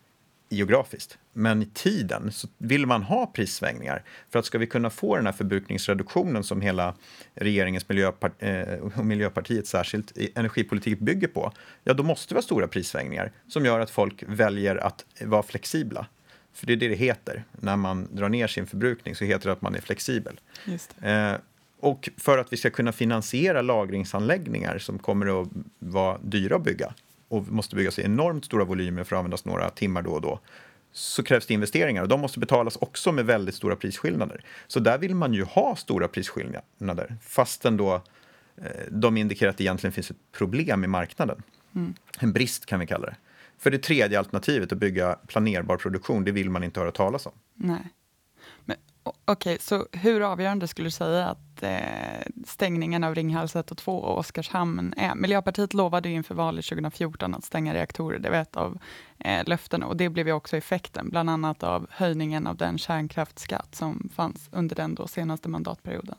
geografiskt. 0.55 1.19
Men 1.33 1.63
i 1.63 1.67
tiden 1.67 2.33
så 2.33 2.49
vill 2.59 2.87
man 2.87 3.03
ha 3.03 3.27
prissvängningar. 3.27 4.03
För 4.31 4.39
att 4.39 4.45
ska 4.45 4.59
vi 4.59 4.67
kunna 4.67 4.91
få 4.91 5.17
den 5.17 5.27
här 5.27 5.33
förbrukningsreduktionen 5.33 6.45
som 6.45 6.61
hela 6.61 6.95
regeringens 7.35 7.89
miljöpart 7.89 8.33
eh, 8.39 8.63
och 8.63 9.07
Miljöpartiet 9.07 9.67
särskilt 9.67 10.13
energipolitik 10.35 10.99
bygger 10.99 11.29
på, 11.29 11.53
ja 11.85 11.95
då 11.95 12.03
måste 12.03 12.35
vi 12.35 12.39
ha 12.39 12.43
stora 12.43 12.69
prissvängningar 12.69 13.33
som 13.49 13.65
gör 13.65 13.81
att 13.81 13.91
folk 13.91 14.25
väljer 14.27 14.77
att 14.77 15.05
vara 15.21 15.43
flexibla. 15.43 16.07
För 16.53 16.67
det 16.67 16.73
är 16.73 16.77
det 16.77 16.89
det 16.89 16.95
heter. 16.95 17.45
När 17.61 17.77
man 17.77 18.09
drar 18.13 18.29
ner 18.29 18.47
sin 18.47 18.67
förbrukning 18.67 19.15
så 19.15 19.25
heter 19.25 19.47
det 19.47 19.53
att 19.53 19.63
man 19.63 19.75
är 19.75 19.81
flexibel. 19.81 20.41
Eh, 21.03 21.33
och 21.81 22.09
för 22.17 22.39
att 22.39 22.53
vi 22.53 22.57
ska 22.57 22.71
kunna 22.71 22.93
finansiera 22.93 23.63
lagringsanläggningar 23.63 24.79
som 24.79 24.99
kommer 24.99 25.43
att 25.43 25.49
vara 25.79 26.19
dyra 26.23 26.57
att 26.57 26.65
bygga 26.65 26.95
och 27.35 27.49
måste 27.49 27.77
byggas 27.77 27.99
i 27.99 28.03
enormt 28.03 28.45
stora 28.45 28.65
volymer 28.65 29.05
för 29.05 29.17
att 29.17 29.19
användas 29.19 29.45
några 29.45 29.71
timmar 29.71 30.03
då 30.03 30.11
och 30.11 30.21
då 30.21 30.41
så 30.93 31.23
krävs 31.23 31.47
det 31.47 31.55
investeringar 31.55 32.03
och 32.03 32.09
de 32.09 32.21
måste 32.21 32.39
betalas 32.39 32.77
också 32.77 33.13
med 33.13 33.27
väldigt 33.27 33.55
stora 33.55 33.77
prisskillnader. 33.77 34.45
Så 34.67 34.81
där 34.81 34.99
vill 34.99 35.15
man 35.15 35.35
ju 35.35 35.45
ha 35.45 35.77
stora 35.77 36.09
prisskillnader 36.09 37.17
fastän 37.23 37.77
då 37.77 37.95
eh, 38.57 38.65
de 38.91 39.17
indikerar 39.17 39.51
att 39.51 39.57
det 39.57 39.65
egentligen 39.65 39.93
finns 39.93 40.11
ett 40.11 40.33
problem 40.33 40.85
i 40.85 40.87
marknaden. 40.87 41.43
Mm. 41.75 41.95
En 42.19 42.33
brist 42.33 42.67
kan 42.67 42.81
vi 42.81 42.87
kalla 42.87 43.07
det. 43.07 43.17
För 43.59 43.71
det 43.71 43.79
tredje 43.79 44.19
alternativet, 44.19 44.73
att 44.73 44.79
bygga 44.79 45.19
planerbar 45.27 45.77
produktion, 45.77 46.25
det 46.25 46.33
vill 46.33 46.51
man 46.51 46.65
inte 46.65 46.81
höra 46.81 46.93
talas 46.93 47.27
om. 47.27 47.33
Nej. 47.55 47.91
Okej, 49.05 49.33
okay, 49.33 49.59
så 49.59 49.87
hur 49.93 50.21
avgörande 50.21 50.69
skulle 50.69 50.87
du 50.87 50.91
säga 50.91 51.27
att 51.27 51.63
eh, 51.63 52.33
stängningen 52.47 53.05
av 53.05 53.15
Ringhals 53.15 53.57
1 53.57 53.71
och 53.71 53.79
2 53.79 53.99
och 53.99 54.19
Oskarshamn 54.19 54.95
är? 54.97 55.15
Miljöpartiet 55.15 55.75
lovade 55.75 56.09
ju 56.09 56.15
inför 56.15 56.35
valet 56.35 56.65
2014 56.65 57.35
att 57.35 57.45
stänga 57.45 57.75
reaktorer, 57.75 58.19
det 58.19 58.31
var 58.31 58.37
ett 58.37 58.57
av 58.57 58.79
eh, 59.19 59.45
löftena 59.47 59.87
och 59.87 59.97
det 59.97 60.09
blev 60.09 60.27
ju 60.27 60.33
också 60.33 60.57
effekten, 60.57 61.11
bland 61.11 61.31
annat 61.31 61.63
av 61.63 61.87
höjningen 61.91 62.47
av 62.47 62.57
den 62.57 62.79
kärnkraftsskatt 62.79 63.75
som 63.75 64.11
fanns 64.15 64.49
under 64.53 64.77
den 64.77 64.95
då 64.95 65.07
senaste 65.07 65.49
mandatperioden. 65.49 66.17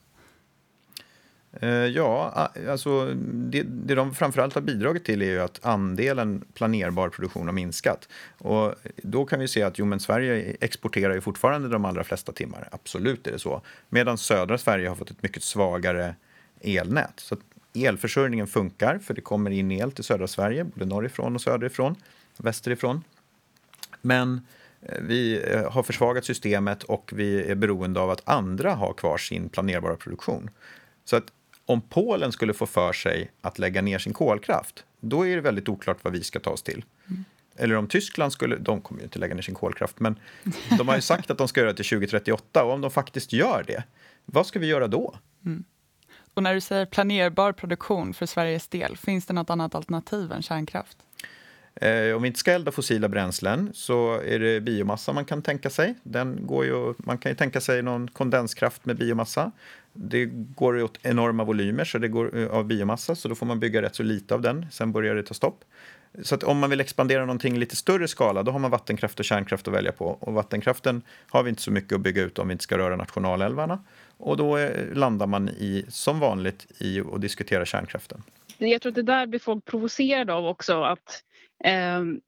Eh, 1.60 1.70
ja, 1.70 2.50
alltså 2.70 3.13
det, 3.24 3.63
det 3.63 3.96
de 3.96 4.15
framförallt 4.15 4.54
har 4.54 4.62
bidragit 4.62 5.06
till 5.06 5.22
är 5.22 5.26
ju 5.26 5.41
att 5.41 5.65
andelen 5.65 6.46
planerbar 6.54 7.10
produktion 7.10 7.46
har 7.46 7.54
minskat. 7.54 8.10
Och 8.38 8.76
då 8.98 9.26
kan 9.26 9.39
vi 9.39 9.48
se 9.48 9.63
att 9.63 9.80
jo, 9.80 9.86
men 9.86 10.00
Sverige 10.00 10.56
exporterar 10.62 11.13
ju 11.13 11.22
fortfarande 11.22 11.70
de 11.70 11.86
allra 11.86 12.04
flesta 12.04 12.32
timmar. 12.32 12.70
Absolut 12.72 13.28
är 13.28 13.32
det 13.32 13.39
så. 13.39 13.62
Medan 13.89 14.18
södra 14.18 14.58
Sverige 14.58 14.89
har 14.89 14.96
fått 14.96 15.12
ett 15.12 15.24
mycket 15.24 15.44
svagare 15.44 16.15
elnät. 16.62 17.20
Så 17.20 17.38
elförsörjningen 17.76 18.48
funkar, 18.48 19.00
för 19.00 19.13
det 19.13 19.22
kommer 19.22 19.52
in 19.52 19.72
el 19.72 19.91
till 19.91 20.04
södra 20.04 20.28
Sverige, 20.28 20.63
både 20.63 20.86
norrifrån 20.86 21.36
och 21.36 21.41
söderifrån, 21.41 21.96
västerifrån. 22.38 23.04
Men 24.02 24.48
eh, 24.82 25.02
vi 25.02 25.44
eh, 25.52 25.72
har 25.72 25.84
försvagat 25.84 26.26
systemet 26.26 26.84
och 26.84 27.12
vi 27.15 27.52
är 27.52 27.56
beroende 27.56 28.00
av 28.00 28.10
att 28.10 28.30
andra 28.30 28.74
har 28.74 28.94
kvar 28.94 29.18
sin 29.18 29.50
planerbara 29.50 29.96
produktion. 29.96 30.50
Så 31.06 31.15
att 31.15 31.24
om 31.65 31.82
Polen 31.82 32.32
skulle 32.32 32.54
få 32.54 32.65
för 32.65 32.93
sig 32.93 33.32
att 33.41 33.60
lägga 33.60 33.82
ner 33.82 33.99
sin 33.99 34.13
kolkraft, 34.13 34.84
då 34.99 35.28
är 35.28 35.36
det 35.36 35.41
väldigt 35.41 35.69
oklart 35.69 35.97
vad 36.04 36.13
vi 36.13 36.23
ska 36.23 36.39
ta 36.39 36.49
oss 36.49 36.63
till. 36.63 36.86
Mm. 37.08 37.25
Eller 37.56 37.75
om 37.75 37.88
Tyskland 37.88 38.34
skulle, 38.34 38.58
de 38.58 38.82
kommer 38.82 38.99
ju 39.01 39.04
inte 39.04 39.19
lägga 39.19 39.36
ner 39.36 39.41
sin 39.41 39.56
kolkraft, 39.56 39.99
men 39.99 40.19
de 40.78 40.88
har 40.88 40.95
ju 40.95 41.01
sagt 41.01 41.32
att 41.32 41.38
de 41.38 41.47
ska 41.47 41.60
göra 41.60 41.71
det 41.71 41.75
till 41.75 41.86
2038 41.86 42.63
och 42.63 42.73
om 42.73 42.82
de 42.82 42.91
faktiskt 42.91 43.34
gör 43.34 43.63
det, 43.67 43.84
vad 44.25 44.47
ska 44.47 44.60
vi 44.60 44.67
göra 44.67 44.88
då? 44.88 45.15
Mm. 45.45 45.63
Och 46.34 46.43
när 46.43 46.54
du 46.54 46.62
säger 46.62 46.86
planerbar 46.86 47.51
produktion 47.51 48.13
för 48.13 48.25
Sveriges 48.25 48.67
del, 48.67 48.97
finns 48.97 49.25
det 49.25 49.34
något 49.34 49.49
annat 49.49 49.75
alternativ 49.75 50.32
än 50.32 50.41
kärnkraft? 50.41 50.97
Eh, 51.82 52.16
om 52.16 52.22
vi 52.22 52.28
inte 52.28 52.40
ska 52.40 52.52
elda 52.52 52.72
fossila 52.72 53.10
bränslen 53.10 53.70
så 53.74 54.22
är 54.22 54.40
det 54.40 54.62
biomassa 54.62 55.14
man 55.14 55.26
kan 55.26 55.42
tänka 55.42 55.70
sig. 55.70 55.96
Den 56.04 56.48
går 56.48 56.66
ju, 56.66 56.94
man 56.98 57.18
kan 57.18 57.32
ju 57.32 57.36
tänka 57.36 57.62
sig 57.62 57.82
någon 57.82 58.08
kondenskraft 58.08 58.86
med 58.86 58.98
biomassa. 58.98 59.52
Det 59.94 60.26
går 60.56 60.84
åt 60.84 61.00
enorma 61.02 61.44
volymer 61.44 61.86
så 61.86 61.98
det 61.98 62.08
går, 62.08 62.38
eh, 62.38 62.48
av 62.48 62.66
biomassa, 62.66 63.16
så 63.16 63.28
då 63.28 63.36
får 63.36 63.46
man 63.46 63.60
bygga 63.60 63.82
rätt 63.82 63.96
så 63.96 64.04
lite 64.04 64.34
av 64.34 64.42
den. 64.42 64.66
Sen 64.72 64.92
börjar 64.92 65.16
det 65.16 65.24
ta 65.24 65.34
stopp. 65.34 65.64
Så 66.24 66.36
att 66.36 66.44
om 66.44 66.60
man 66.60 66.70
vill 66.70 66.80
expandera 66.80 67.22
någonting 67.22 67.56
i 67.56 67.60
lite 67.60 67.76
större 67.76 68.08
skala, 68.08 68.44
då 68.44 68.52
har 68.52 68.60
man 68.60 68.72
vattenkraft 68.72 69.20
och 69.20 69.26
kärnkraft 69.26 69.68
att 69.68 69.74
välja 69.74 69.92
på. 69.92 70.06
Och 70.06 70.34
vattenkraften 70.34 71.02
har 71.30 71.44
vi 71.44 71.50
inte 71.50 71.62
så 71.62 71.72
mycket 71.72 71.94
att 71.94 72.02
bygga 72.02 72.24
ut 72.24 72.40
om 72.40 72.48
vi 72.48 72.52
inte 72.52 72.64
ska 72.64 72.78
röra 72.78 72.96
nationalälvarna. 72.96 73.84
Och 74.18 74.38
då 74.38 74.58
eh, 74.58 74.94
landar 74.94 75.28
man 75.28 75.50
i, 75.50 75.86
som 75.90 76.20
vanligt 76.20 76.68
i 76.78 77.02
att 77.02 77.22
diskutera 77.22 77.66
kärnkraften. 77.66 78.24
jag 78.58 78.82
tror 78.82 78.90
att 78.90 78.96
det 78.96 79.04
där 79.04 79.28
blir 79.28 79.40
folk 79.40 79.66
provocerade 79.66 80.34
av 80.34 80.46
också 80.46 80.84
att 80.84 81.24
Ehm, 81.63 82.22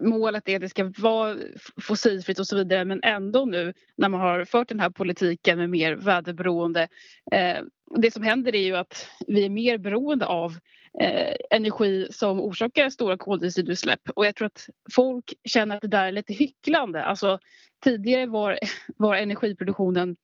målet 0.00 0.48
är 0.48 0.56
att 0.56 0.60
det 0.60 0.68
ska 0.68 0.92
vara 0.98 1.36
fossilfritt 1.80 2.38
och 2.38 2.46
så 2.46 2.56
vidare 2.56 2.84
men 2.84 3.00
ändå 3.02 3.44
nu 3.44 3.74
när 3.96 4.08
man 4.08 4.20
har 4.20 4.44
fört 4.44 4.68
den 4.68 4.80
här 4.80 4.90
politiken 4.90 5.58
med 5.58 5.70
mer 5.70 5.94
väderberoende 5.94 6.88
eh, 7.32 7.58
det 7.96 8.10
som 8.10 8.22
händer 8.22 8.54
är 8.54 8.62
ju 8.62 8.76
att 8.76 9.08
vi 9.26 9.44
är 9.44 9.50
mer 9.50 9.78
beroende 9.78 10.26
av 10.26 10.56
eh, 11.00 11.36
energi 11.50 12.08
som 12.10 12.40
orsakar 12.40 12.90
stora 12.90 13.16
koldioxidutsläpp 13.16 14.10
och 14.14 14.26
jag 14.26 14.34
tror 14.34 14.46
att 14.46 14.66
folk 14.94 15.34
känner 15.44 15.76
att 15.76 15.82
det 15.82 15.88
där 15.88 16.06
är 16.06 16.12
lite 16.12 16.32
hycklande. 16.32 17.04
Alltså, 17.04 17.38
tidigare 17.84 18.26
var, 18.26 18.58
var 18.96 19.16
energiproduktionen 19.16 20.16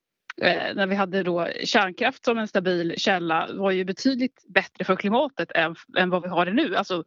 eh, 0.43 0.75
när 0.75 0.87
vi 0.87 0.95
hade 0.95 1.23
då 1.23 1.49
kärnkraft 1.65 2.25
som 2.25 2.39
en 2.39 2.49
stabil 2.49 2.95
källa 2.97 3.49
var 3.55 3.71
ju 3.71 3.85
betydligt 3.85 4.45
bättre 4.49 4.85
för 4.85 4.97
klimatet 4.97 5.53
än, 5.55 5.77
än 5.99 6.11
vad 6.11 6.23
vi 6.23 6.29
har 6.29 6.47
det 6.47 6.53
nu. 6.53 6.77
Alltså, 6.77 7.05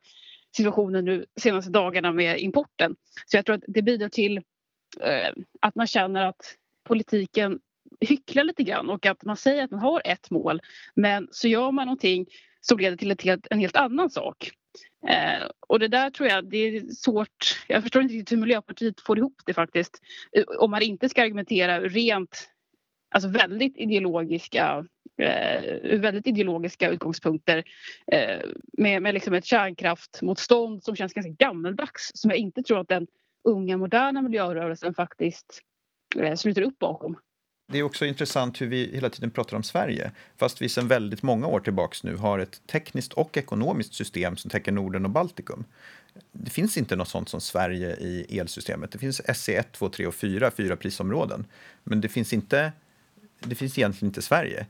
situationen 0.57 1.05
nu 1.05 1.25
senaste 1.39 1.71
dagarna 1.71 2.11
med 2.11 2.39
importen. 2.39 2.95
Så 3.25 3.37
jag 3.37 3.45
tror 3.45 3.55
att 3.55 3.63
det 3.67 3.81
bidrar 3.81 4.09
till 4.09 4.37
eh, 5.01 5.31
att 5.61 5.75
man 5.75 5.87
känner 5.87 6.25
att 6.25 6.55
politiken 6.87 7.59
hycklar 7.99 8.43
lite 8.43 8.63
grann 8.63 8.89
och 8.89 9.05
att 9.05 9.23
man 9.23 9.37
säger 9.37 9.63
att 9.63 9.71
man 9.71 9.79
har 9.79 10.01
ett 10.05 10.29
mål 10.29 10.61
men 10.95 11.27
så 11.31 11.47
gör 11.47 11.71
man 11.71 11.85
någonting 11.85 12.25
som 12.61 12.79
leder 12.79 12.97
till 12.97 13.11
ett 13.11 13.21
helt, 13.21 13.47
en 13.49 13.59
helt 13.59 13.75
annan 13.75 14.09
sak. 14.09 14.51
Eh, 15.07 15.47
och 15.67 15.79
det 15.79 15.87
där 15.87 16.09
tror 16.09 16.29
jag 16.29 16.49
det 16.49 16.57
är 16.57 16.81
svårt. 16.89 17.65
Jag 17.67 17.83
förstår 17.83 18.01
inte 18.01 18.13
riktigt 18.13 18.31
hur 18.31 18.41
Miljöpartiet 18.41 19.01
får 19.01 19.17
ihop 19.17 19.41
det 19.45 19.53
faktiskt. 19.53 20.01
Eh, 20.31 20.43
om 20.59 20.71
man 20.71 20.81
inte 20.81 21.09
ska 21.09 21.23
argumentera 21.23 21.79
rent, 21.79 22.49
alltså 23.15 23.29
väldigt 23.29 23.77
ideologiska 23.77 24.85
Eh, 25.17 25.63
ur 25.65 25.99
väldigt 25.99 26.27
ideologiska 26.27 26.89
utgångspunkter 26.89 27.63
eh, 28.11 28.39
med, 28.73 29.01
med 29.01 29.13
liksom 29.13 29.33
ett 29.33 29.45
kärnkraftmotstånd 29.45 30.83
som 30.83 30.95
känns 30.95 31.13
ganska 31.13 31.31
gammeldags 31.31 32.11
som 32.13 32.29
jag 32.29 32.37
inte 32.37 32.63
tror 32.63 32.79
att 32.79 32.87
den 32.87 33.07
unga 33.43 33.77
moderna 33.77 34.21
miljörörelsen 34.21 34.93
faktiskt 34.93 35.61
eh, 36.15 36.35
sluter 36.35 36.61
upp 36.61 36.79
bakom. 36.79 37.17
Det 37.71 37.79
är 37.79 37.83
också 37.83 38.05
intressant 38.05 38.61
hur 38.61 38.67
vi 38.67 38.91
hela 38.93 39.09
tiden 39.09 39.31
pratar 39.31 39.57
om 39.57 39.63
Sverige, 39.63 40.11
fast 40.37 40.61
vi 40.61 40.69
sedan 40.69 40.87
väldigt 40.87 41.23
många 41.23 41.47
år 41.47 41.59
tillbaks 41.59 42.03
nu 42.03 42.15
har 42.15 42.39
ett 42.39 42.67
tekniskt 42.67 43.13
och 43.13 43.37
ekonomiskt 43.37 43.93
system 43.93 44.37
som 44.37 44.51
täcker 44.51 44.71
Norden 44.71 45.05
och 45.05 45.11
Baltikum. 45.11 45.65
Det 46.31 46.49
finns 46.49 46.77
inte 46.77 46.95
något 46.95 47.07
sånt 47.07 47.29
som 47.29 47.41
Sverige 47.41 47.95
i 47.95 48.39
elsystemet. 48.39 48.91
Det 48.91 48.99
finns 48.99 49.21
SE1, 49.21 49.63
2, 49.71 49.89
3 49.89 50.07
och 50.07 50.15
4, 50.15 50.51
fyra 50.51 50.75
prisområden. 50.75 51.45
Men 51.83 52.01
det 52.01 52.09
finns, 52.09 52.33
inte, 52.33 52.71
det 53.39 53.55
finns 53.55 53.77
egentligen 53.77 54.09
inte 54.09 54.21
Sverige 54.21 54.65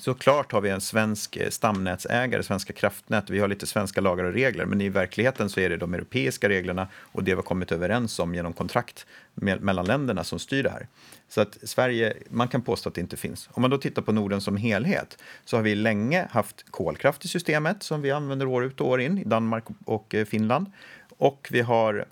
såklart 0.00 0.52
har 0.52 0.60
vi 0.60 0.70
en 0.70 0.80
svensk 0.80 1.36
eh, 1.36 1.50
stamnätsägare, 1.50 2.42
Svenska 2.42 2.72
kraftnät. 2.72 3.30
Vi 3.30 3.38
har 3.38 3.48
lite 3.48 3.66
svenska 3.66 4.00
lagar 4.00 4.24
och 4.24 4.32
regler, 4.32 4.64
men 4.64 4.80
i 4.80 4.88
verkligheten 4.88 5.48
så 5.48 5.60
är 5.60 5.70
det 5.70 5.76
de 5.76 5.94
europeiska 5.94 6.48
reglerna 6.48 6.88
och 6.96 7.24
det 7.24 7.30
vi 7.30 7.34
har 7.34 7.42
kommit 7.42 7.72
överens 7.72 8.18
om 8.18 8.34
genom 8.34 8.52
kontrakt 8.52 9.06
mellan 9.34 9.86
länderna 9.86 10.24
som 10.24 10.38
styr 10.38 10.62
det 10.62 10.70
här. 10.70 10.86
Så 11.28 11.40
att 11.40 11.58
Sverige, 11.62 12.14
man 12.28 12.48
kan 12.48 12.62
påstå 12.62 12.88
att 12.88 12.94
det 12.94 13.00
inte 13.00 13.16
finns. 13.16 13.48
Om 13.52 13.60
man 13.60 13.70
då 13.70 13.78
tittar 13.78 14.02
på 14.02 14.12
Norden 14.12 14.40
som 14.40 14.56
helhet 14.56 15.18
så 15.44 15.56
har 15.56 15.62
vi 15.62 15.74
länge 15.74 16.28
haft 16.30 16.70
kolkraft 16.70 17.24
i 17.24 17.28
systemet 17.28 17.82
som 17.82 18.02
vi 18.02 18.10
använder 18.10 18.46
år 18.46 18.64
ut 18.64 18.80
och 18.80 18.88
år 18.88 19.00
in 19.00 19.18
i 19.18 19.24
Danmark 19.24 19.64
och 19.84 20.14
eh, 20.14 20.24
Finland. 20.24 20.66
Och 21.18 21.48
vi 21.50 21.60
har 21.60 22.04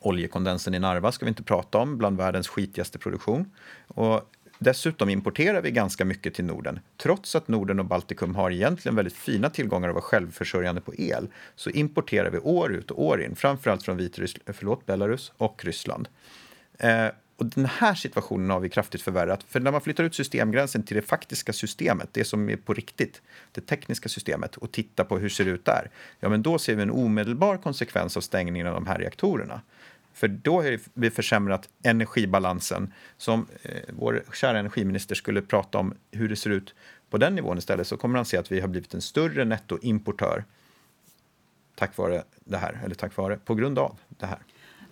oljekondensen 0.00 0.74
i 0.74 0.78
Narva 0.78 1.12
ska 1.12 1.24
vi 1.24 1.28
inte 1.28 1.42
prata 1.42 1.78
om, 1.78 1.98
bland 1.98 2.16
världens 2.16 2.48
skitigaste 2.48 2.98
produktion. 2.98 3.52
Och 3.86 4.30
Dessutom 4.58 5.08
importerar 5.08 5.62
vi 5.62 5.70
ganska 5.70 6.04
mycket 6.04 6.34
till 6.34 6.44
Norden. 6.44 6.80
Trots 6.96 7.36
att 7.36 7.48
Norden 7.48 7.78
och 7.78 7.84
Baltikum 7.84 8.34
har 8.34 8.50
egentligen 8.50 8.96
väldigt 8.96 9.16
fina 9.16 9.50
tillgångar 9.50 9.88
och 9.88 9.94
vara 9.94 10.02
självförsörjande 10.02 10.80
på 10.80 10.94
el 10.94 11.28
så 11.56 11.70
importerar 11.70 12.30
vi 12.30 12.38
år 12.38 12.72
ut 12.72 12.90
och 12.90 13.04
år 13.04 13.22
in, 13.22 13.36
framförallt 13.36 13.82
från 13.82 14.08
förlåt, 14.46 14.86
Belarus 14.86 15.32
och 15.36 15.64
Ryssland. 15.64 16.08
Eh, 16.78 17.08
och 17.36 17.46
den 17.46 17.66
här 17.66 17.94
situationen 17.94 18.50
har 18.50 18.60
vi 18.60 18.68
kraftigt 18.68 19.02
förvärrat. 19.02 19.42
För 19.48 19.60
när 19.60 19.72
man 19.72 19.80
flyttar 19.80 20.04
ut 20.04 20.14
systemgränsen 20.14 20.82
till 20.82 20.96
det 20.96 21.02
faktiska 21.02 21.52
systemet, 21.52 22.08
det 22.12 22.24
som 22.24 22.48
är 22.48 22.56
på 22.56 22.74
riktigt, 22.74 23.22
det 23.52 23.60
tekniska 23.60 24.08
systemet, 24.08 24.56
och 24.56 24.72
tittar 24.72 25.04
på 25.04 25.18
hur 25.18 25.28
det 25.28 25.34
ser 25.34 25.46
ut 25.48 25.64
där, 25.64 25.90
ja 26.20 26.28
men 26.28 26.42
då 26.42 26.58
ser 26.58 26.74
vi 26.74 26.82
en 26.82 26.90
omedelbar 26.90 27.56
konsekvens 27.56 28.16
av 28.16 28.20
stängningen 28.20 28.66
av 28.66 28.74
de 28.74 28.86
här 28.86 28.98
reaktorerna. 28.98 29.60
För 30.14 30.28
då 30.28 30.62
har 30.62 30.78
vi 30.94 31.10
försämrat 31.10 31.68
energibalansen. 31.82 32.92
Som 33.16 33.46
eh, 33.62 33.80
vår 33.88 34.24
kära 34.32 34.58
energiminister 34.58 35.14
skulle 35.14 35.42
prata 35.42 35.78
om 35.78 35.94
hur 36.10 36.28
det 36.28 36.36
ser 36.36 36.50
ut 36.50 36.74
på 37.10 37.18
den 37.18 37.34
nivån 37.34 37.58
istället 37.58 37.86
så 37.86 37.96
kommer 37.96 38.16
han 38.16 38.24
se 38.24 38.36
att 38.36 38.52
vi 38.52 38.60
har 38.60 38.68
blivit 38.68 38.94
en 38.94 39.02
större 39.02 39.44
nettoimportör 39.44 40.44
tack 41.74 41.96
vare 41.96 42.22
det 42.44 42.56
här, 42.56 42.80
eller 42.84 42.94
tack 42.94 43.16
vare, 43.16 43.36
på 43.36 43.54
grund 43.54 43.78
av 43.78 43.98
det 44.08 44.26
här. 44.26 44.38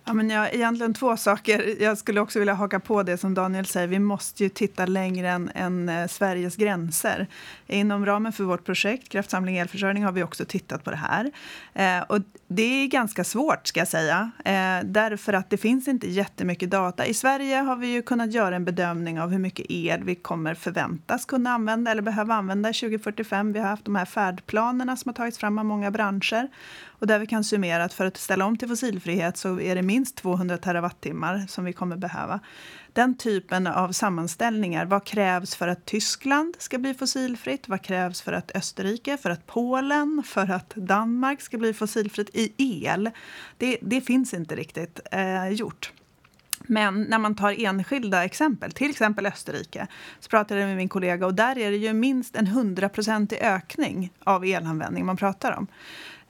Ja, 0.04 0.12
men 0.12 0.30
jag, 0.30 0.54
egentligen 0.54 0.94
två 0.94 1.16
saker. 1.16 1.82
Jag 1.82 1.98
skulle 1.98 2.20
också 2.20 2.38
vilja 2.38 2.54
haka 2.54 2.80
på 2.80 3.02
det 3.02 3.18
som 3.18 3.34
Daniel 3.34 3.66
säger. 3.66 3.86
Vi 3.86 3.98
måste 3.98 4.42
ju 4.42 4.48
titta 4.48 4.86
längre 4.86 5.30
än, 5.30 5.50
än 5.54 5.88
eh, 5.88 6.08
Sveriges 6.08 6.56
gränser. 6.56 7.26
Inom 7.66 8.06
ramen 8.06 8.32
för 8.32 8.44
vårt 8.44 8.64
projekt 8.64 9.08
Kraftsamling 9.08 9.56
elförsörjning 9.56 10.04
har 10.04 10.12
vi 10.12 10.22
också 10.22 10.44
tittat 10.44 10.84
på 10.84 10.90
det 10.90 10.96
här. 10.96 11.30
Eh, 11.74 12.02
och 12.02 12.18
det 12.48 12.62
är 12.62 12.86
ganska 12.86 13.24
svårt, 13.24 13.66
ska 13.66 13.80
jag 13.80 13.88
säga, 13.88 14.30
eh, 14.44 14.84
därför 14.84 15.32
att 15.32 15.50
det 15.50 15.56
finns 15.56 15.88
inte 15.88 16.10
jättemycket 16.10 16.70
data. 16.70 17.06
I 17.06 17.14
Sverige 17.14 17.56
har 17.56 17.76
vi 17.76 17.86
ju 17.86 18.02
kunnat 18.02 18.32
göra 18.32 18.56
en 18.56 18.64
bedömning 18.64 19.20
av 19.20 19.30
hur 19.30 19.38
mycket 19.38 19.66
el 19.68 20.04
vi 20.04 20.14
kommer 20.14 20.54
förväntas 20.54 21.24
kunna 21.24 21.50
använda 21.50 21.90
eller 21.90 22.02
behöva 22.02 22.34
använda 22.34 22.68
2045. 22.68 23.52
Vi 23.52 23.58
har 23.58 23.68
haft 23.68 23.84
de 23.84 23.96
här 23.96 24.04
färdplanerna 24.04 24.96
som 24.96 25.08
har 25.08 25.14
tagits 25.14 25.38
fram 25.38 25.58
av 25.58 25.64
många 25.64 25.90
branscher. 25.90 26.48
Och 27.02 27.08
där 27.08 27.18
vi 27.18 27.26
kan 27.26 27.44
summera 27.44 27.84
att 27.84 27.92
för 27.92 28.06
att 28.06 28.16
ställa 28.16 28.44
om 28.44 28.56
till 28.56 28.68
fossilfrihet 28.68 29.36
så 29.36 29.60
är 29.60 29.74
det 29.74 29.82
minst 29.82 30.16
200 30.16 30.58
terawattimmar 30.58 31.44
som 31.48 31.64
vi 31.64 31.72
kommer 31.72 31.96
behöva. 31.96 32.40
Den 32.92 33.16
typen 33.16 33.66
av 33.66 33.92
sammanställningar. 33.92 34.86
Vad 34.86 35.04
krävs 35.04 35.54
för 35.54 35.68
att 35.68 35.84
Tyskland 35.84 36.56
ska 36.58 36.78
bli 36.78 36.94
fossilfritt? 36.94 37.68
Vad 37.68 37.82
krävs 37.82 38.22
för 38.22 38.32
att 38.32 38.56
Österrike, 38.56 39.16
för 39.16 39.30
att 39.30 39.46
Polen, 39.46 40.22
för 40.26 40.50
att 40.50 40.74
Danmark 40.74 41.40
ska 41.40 41.58
bli 41.58 41.74
fossilfritt 41.74 42.30
i 42.32 42.52
el? 42.84 43.10
Det, 43.56 43.78
det 43.82 44.00
finns 44.00 44.34
inte 44.34 44.56
riktigt 44.56 45.00
eh, 45.12 45.48
gjort. 45.48 45.92
Men 46.66 47.02
när 47.02 47.18
man 47.18 47.34
tar 47.34 47.64
enskilda 47.64 48.24
exempel, 48.24 48.72
till 48.72 48.90
exempel 48.90 49.26
Österrike, 49.26 49.86
så 50.20 50.28
pratade 50.28 50.60
jag 50.60 50.68
med 50.68 50.76
min 50.76 50.88
kollega 50.88 51.26
och 51.26 51.34
där 51.34 51.58
är 51.58 51.70
det 51.70 51.76
ju 51.76 51.92
minst 51.92 52.36
en 52.36 52.46
hundraprocentig 52.46 53.38
ökning 53.38 54.12
av 54.24 54.44
elanvändning 54.44 55.06
man 55.06 55.16
pratar 55.16 55.52
om. 55.52 55.66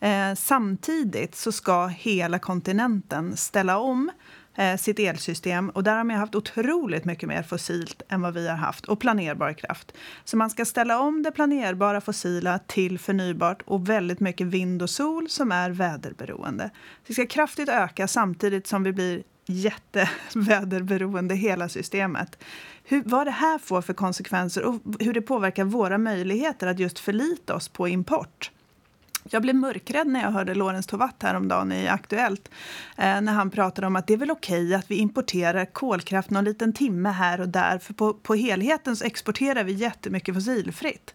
Eh, 0.03 0.35
samtidigt 0.35 1.35
så 1.35 1.53
ska 1.53 1.87
hela 1.87 2.39
kontinenten 2.39 3.37
ställa 3.37 3.79
om 3.79 4.11
eh, 4.55 4.77
sitt 4.77 4.99
elsystem. 4.99 5.71
Och 5.71 5.83
där 5.83 5.97
har 5.97 6.05
man 6.05 6.17
haft 6.17 6.35
otroligt 6.35 7.05
mycket 7.05 7.29
mer 7.29 7.43
fossilt 7.43 8.03
än 8.09 8.21
vad 8.21 8.35
vi 8.35 8.49
har 8.49 8.57
haft, 8.57 8.85
och 8.87 9.01
planerbar 9.01 9.53
kraft. 9.53 9.93
Så 10.25 10.37
man 10.37 10.51
ska 10.51 10.65
ställa 10.65 11.01
om 11.01 11.23
det 11.23 11.31
planerbara 11.31 12.01
fossila 12.01 12.59
till 12.59 12.99
förnybart 12.99 13.63
och 13.63 13.89
väldigt 13.89 14.21
mycket 14.21 14.47
vind 14.47 14.83
och 14.83 14.91
sol 14.91 15.29
som 15.29 15.53
är 15.53 15.71
väderberoende. 15.71 16.71
Det 17.07 17.13
ska 17.13 17.27
kraftigt 17.27 17.69
öka 17.69 18.09
samtidigt 18.09 18.67
som 18.67 18.83
vi 18.83 18.93
blir 18.93 19.23
jätteväderberoende, 19.47 21.35
hela 21.35 21.69
systemet. 21.69 22.39
Hur, 22.85 23.03
vad 23.07 23.27
det 23.27 23.31
här 23.31 23.59
får 23.59 23.83
för 23.83 23.95
konsekvenser 23.95 24.65
och 24.65 24.81
hur 25.01 25.15
det 25.15 25.23
påverkar 25.23 25.65
våra 25.65 25.99
möjligheter 25.99 26.67
att 26.67 26.79
just 26.79 26.99
förlita 26.99 27.55
oss 27.55 27.69
på 27.69 27.89
import 27.89 28.51
jag 29.31 29.43
blev 29.43 29.55
mörkrädd 29.55 30.07
när 30.07 30.23
jag 30.23 30.31
hörde 30.31 30.55
Lorentz 30.55 30.87
Tovatt 30.87 31.23
häromdagen 31.23 31.73
i 31.73 31.89
Aktuellt. 31.89 32.51
Eh, 32.97 33.21
när 33.21 33.33
han 33.33 33.51
pratade 33.51 33.87
om 33.87 33.97
att 33.97 34.07
det 34.07 34.13
är 34.13 34.19
väl 34.19 34.31
okej 34.31 34.75
att 34.75 34.91
vi 34.91 34.95
importerar 34.95 35.65
kolkraft 35.65 36.31
någon 36.31 36.45
liten 36.45 36.73
timme 36.73 37.09
här 37.09 37.41
och 37.41 37.49
där. 37.49 37.79
För 37.79 37.95
på, 37.95 38.15
på 38.15 38.35
helheten 38.35 38.97
så 38.97 39.05
exporterar 39.05 39.65
vi 39.65 39.73
jättemycket 39.73 40.35
fossilfritt 40.35 41.15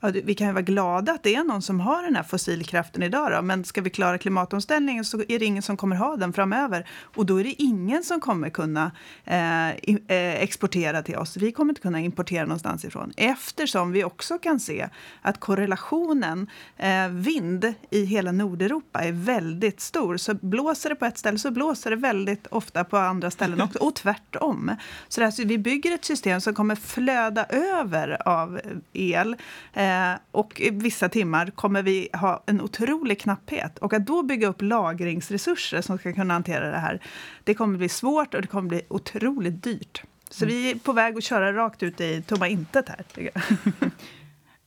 ja, 0.00 0.10
vi 0.24 0.34
kan 0.34 0.46
ju 0.46 0.52
vara 0.52 0.62
glada 0.62 1.12
att 1.12 1.22
det 1.22 1.34
är 1.34 1.44
någon 1.44 1.62
som 1.62 1.80
har 1.80 2.02
den 2.02 2.16
här 2.16 2.22
fossilkraften 2.22 3.02
idag. 3.02 3.32
Då, 3.32 3.42
men 3.42 3.64
ska 3.64 3.80
vi 3.80 3.90
klara 3.90 4.18
klimatomställningen 4.18 5.04
så 5.04 5.22
är 5.28 5.38
det 5.38 5.44
ingen 5.44 5.62
som 5.62 5.76
kommer 5.76 5.96
ha 5.96 6.16
den 6.16 6.32
framöver. 6.32 6.88
Och 7.14 7.26
då 7.26 7.40
är 7.40 7.44
det 7.44 7.62
ingen 7.62 8.04
som 8.04 8.20
kommer 8.20 8.50
kunna 8.50 8.92
eh, 9.24 9.68
eh, 9.68 10.42
exportera 10.42 11.02
till 11.02 11.16
oss. 11.16 11.36
Vi 11.36 11.52
kommer 11.52 11.70
inte 11.70 11.80
kunna 11.80 12.00
importera 12.00 12.42
någonstans 12.42 12.84
ifrån. 12.84 13.12
Eftersom 13.16 13.92
vi 13.92 14.04
också 14.04 14.38
kan 14.38 14.60
se 14.60 14.88
att 15.22 15.40
korrelationen 15.40 16.50
eh, 16.76 17.08
vind 17.08 17.74
i 17.90 18.04
hela 18.04 18.32
Nordeuropa 18.32 19.00
är 19.00 19.12
väldigt 19.12 19.80
stor. 19.80 20.16
Så 20.16 20.34
blåser 20.34 20.88
det 20.88 20.96
på 20.96 21.04
ett 21.04 21.18
ställe 21.18 21.38
så 21.38 21.50
blåser 21.50 21.90
det 21.90 21.96
väldigt 21.96 22.46
ofta 22.46 22.84
på 22.84 22.96
andra 22.96 23.30
ställen 23.30 23.60
också. 23.60 23.78
Och 23.78 23.94
tvärtom. 23.94 24.76
Så 25.08 25.20
det 25.20 25.26
här, 25.26 25.44
vi 25.44 25.58
bygger 25.58 25.94
ett 25.94 26.04
system 26.04 26.40
som 26.40 26.54
kommer 26.54 26.74
flöda 26.74 27.44
över 27.44 28.28
av 28.28 28.60
el. 28.92 29.36
Eh, 29.72 29.93
Eh, 29.94 30.18
och 30.30 30.60
i 30.60 30.70
vissa 30.70 31.08
timmar 31.08 31.46
kommer 31.46 31.82
vi 31.82 32.08
ha 32.12 32.42
en 32.46 32.60
otrolig 32.60 33.20
knapphet. 33.20 33.78
Och 33.78 33.92
att 33.92 34.06
då 34.06 34.22
bygga 34.22 34.48
upp 34.48 34.62
lagringsresurser 34.62 35.80
som 35.80 35.98
ska 35.98 36.12
kunna 36.12 36.34
hantera 36.34 36.70
det 36.70 36.78
här, 36.78 37.02
det 37.44 37.54
kommer 37.54 37.78
bli 37.78 37.88
svårt 37.88 38.34
och 38.34 38.42
det 38.42 38.48
kommer 38.48 38.68
bli 38.68 38.82
otroligt 38.88 39.62
dyrt. 39.62 40.02
Så 40.30 40.44
mm. 40.44 40.56
vi 40.56 40.70
är 40.70 40.74
på 40.74 40.92
väg 40.92 41.16
att 41.16 41.24
köra 41.24 41.52
rakt 41.52 41.82
ut 41.82 42.00
i 42.00 42.22
tomma 42.22 42.48
intet 42.48 42.88
här. 42.88 43.30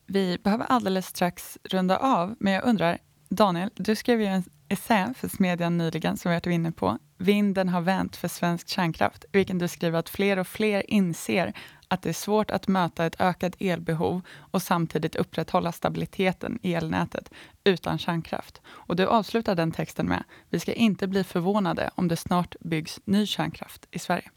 Vi 0.10 0.38
behöver 0.44 0.66
alldeles 0.70 1.08
strax 1.08 1.58
runda 1.64 1.98
av, 1.98 2.36
men 2.40 2.54
jag 2.54 2.64
undrar, 2.64 2.98
Daniel, 3.30 3.70
du 3.76 3.96
skrev 3.96 4.22
ju 4.22 4.28
en 4.28 4.44
essä 4.70 5.14
för 5.18 5.28
Smedjan 5.28 5.78
nyligen, 5.78 6.18
som 6.18 6.30
vi 6.30 6.36
varit 6.36 6.46
inne 6.46 6.72
på. 6.72 6.98
Vinden 7.18 7.70
har 7.70 7.82
vänt 7.82 8.16
för 8.16 8.28
svensk 8.28 8.68
kärnkraft, 8.68 9.24
i 9.24 9.28
vilken 9.38 9.58
du 9.58 9.68
skriver 9.68 10.00
att 10.00 10.10
fler 10.10 10.40
och 10.40 10.48
fler 10.48 10.92
inser 10.92 11.54
att 11.88 12.02
det 12.02 12.10
är 12.10 12.14
svårt 12.14 12.52
att 12.52 12.68
möta 12.68 13.06
ett 13.06 13.22
ökat 13.22 13.56
elbehov 13.60 14.22
och 14.52 14.62
samtidigt 14.62 15.16
upprätthålla 15.16 15.72
stabiliteten 15.72 16.60
i 16.62 16.74
elnätet 16.74 17.32
utan 17.64 17.98
kärnkraft. 17.98 18.62
Och 18.68 18.96
du 18.96 19.06
avslutar 19.06 19.56
den 19.56 19.72
texten 19.72 20.06
med 20.06 20.24
Vi 20.50 20.60
ska 20.60 20.74
inte 20.74 21.08
bli 21.08 21.24
förvånade 21.24 21.90
om 21.96 22.08
det 22.08 22.18
snart 22.18 22.56
byggs 22.60 23.00
ny 23.06 23.26
kärnkraft 23.26 23.88
i 23.92 24.00
Sverige. 24.00 24.32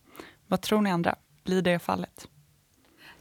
Vad 0.47 0.61
tror 0.61 0.81
ni 0.81 0.91
andra? 0.91 1.17
Blir 1.45 1.63
det 1.63 1.79
fallet? 1.79 2.29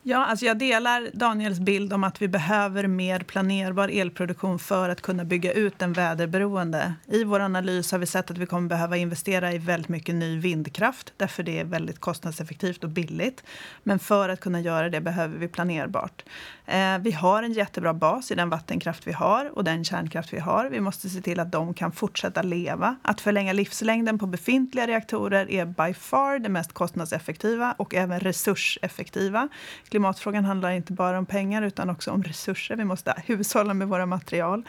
Ja, 0.04 0.26
alltså 0.26 0.46
jag 0.46 0.58
delar 0.58 1.10
Daniels 1.14 1.60
bild 1.60 1.94
om 1.94 2.04
att 2.04 2.22
vi 2.22 2.28
behöver 2.28 2.88
mer 2.88 3.20
planerbar 3.20 3.88
elproduktion 3.88 4.60
för 4.60 4.90
att 4.90 5.02
kunna 5.02 5.26
bygga 5.26 5.54
ut 5.54 5.80
den 5.80 5.94
väderberoende. 5.94 6.94
I 7.08 7.24
vår 7.24 7.40
analys 7.40 7.92
har 7.92 8.00
vi 8.00 8.06
sett 8.06 8.32
att 8.32 8.38
vi 8.38 8.46
kommer 8.46 8.70
behöva 8.70 8.98
investera 8.98 9.54
i 9.54 9.58
väldigt 9.58 9.90
mycket 9.90 10.16
ny 10.16 10.40
vindkraft, 10.40 11.14
därför 11.18 11.44
det 11.44 11.60
är 11.60 11.64
väldigt 11.64 12.00
kostnadseffektivt 12.00 12.84
och 12.84 12.90
billigt. 12.90 13.44
Men 13.84 14.00
för 14.00 14.30
att 14.30 14.40
kunna 14.40 14.60
göra 14.62 14.90
det 14.90 15.02
behöver 15.02 15.38
vi 15.38 15.48
planerbart. 15.48 16.24
Eh, 16.66 16.98
vi 17.00 17.12
har 17.12 17.44
en 17.44 17.54
jättebra 17.54 17.94
bas 17.94 18.32
i 18.32 18.36
den 18.36 18.50
vattenkraft 18.50 19.08
vi 19.08 19.12
har 19.12 19.58
och 19.58 19.64
den 19.64 19.84
kärnkraft 19.84 20.34
vi 20.34 20.40
har. 20.40 20.70
Vi 20.70 20.80
måste 20.80 21.10
se 21.10 21.22
till 21.22 21.40
att 21.40 21.52
de 21.52 21.74
kan 21.74 21.92
fortsätta 21.92 22.42
leva. 22.42 22.96
Att 23.02 23.22
förlänga 23.22 23.54
livslängden 23.54 24.20
på 24.20 24.28
befintliga 24.28 24.88
reaktorer 24.88 25.52
är 25.52 25.66
by 25.66 25.94
far 25.94 26.40
det 26.40 26.50
mest 26.50 26.74
kostnadseffektiva 26.74 27.76
och 27.78 27.96
även 27.96 28.20
resurseffektiva 28.20 29.50
klimatfrågan 29.90 30.46
handlar 30.46 30.72
inte 30.72 30.94
bara 30.94 31.18
om 31.18 31.26
pengar 31.26 31.62
utan 31.62 31.90
också 31.90 32.12
om 32.12 32.24
resurser. 32.24 32.76
Vi 32.76 32.86
måste 32.86 33.24
hushålla 33.26 33.74
med 33.74 33.88
våra 33.88 34.06
material. 34.06 34.64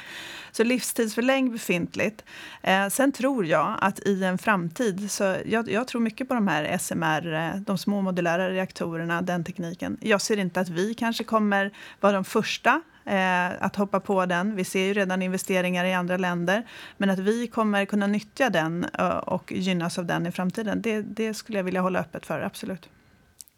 Så 0.53 0.65
livstidsförläng 0.65 1.53
befintligt. 1.53 2.25
Eh, 2.63 2.89
sen 2.89 3.13
tror 3.13 3.47
jag 3.47 3.77
att 3.81 4.01
i 4.07 4.25
en 4.25 4.39
framtid, 4.39 5.11
så 5.11 5.37
jag, 5.47 5.71
jag, 5.71 5.89
tror 5.89 6.01
mycket 6.01 6.29
på 6.29 6.35
de 6.35 6.49
här 6.49 6.79
SMR, 6.79 7.35
eh, 7.35 7.61
de 7.61 7.79
små 7.79 8.01
modulära 8.01 8.51
reaktorerna, 8.51 9.23
den 9.23 9.45
tekniken. 9.45 9.99
Jag 10.01 10.21
ser 10.21 10.37
inte 10.37 10.61
att 10.61 10.69
vi 10.69 10.95
kanske 10.95 11.25
kommer 11.25 11.71
vara 12.01 12.13
de 12.13 12.25
första 12.25 12.83
eh, 13.05 13.65
att 13.65 13.77
hoppa 13.77 14.01
på 14.01 14.27
den. 14.27 14.57
Vi 14.57 14.65
ser 14.65 14.85
ju 14.85 14.95
redan 14.95 15.23
investeringar 15.23 15.85
i 15.85 15.95
andra 15.95 16.17
länder. 16.17 16.67
Men 16.97 17.11
att 17.11 17.19
vi 17.19 17.47
kommer 17.47 17.85
kunna 17.85 18.07
nyttja 18.07 18.51
den 18.51 18.87
eh, 18.99 19.09
och 19.09 19.53
gynnas 19.53 19.99
av 19.99 20.07
den 20.07 20.27
i 20.27 20.33
framtiden, 20.33 20.83
det, 20.83 21.03
det 21.03 21.35
skulle 21.35 21.59
jag 21.59 21.65
vilja 21.65 21.81
hålla 21.81 21.99
öppet 21.99 22.27
för, 22.27 22.41
absolut. 22.41 22.89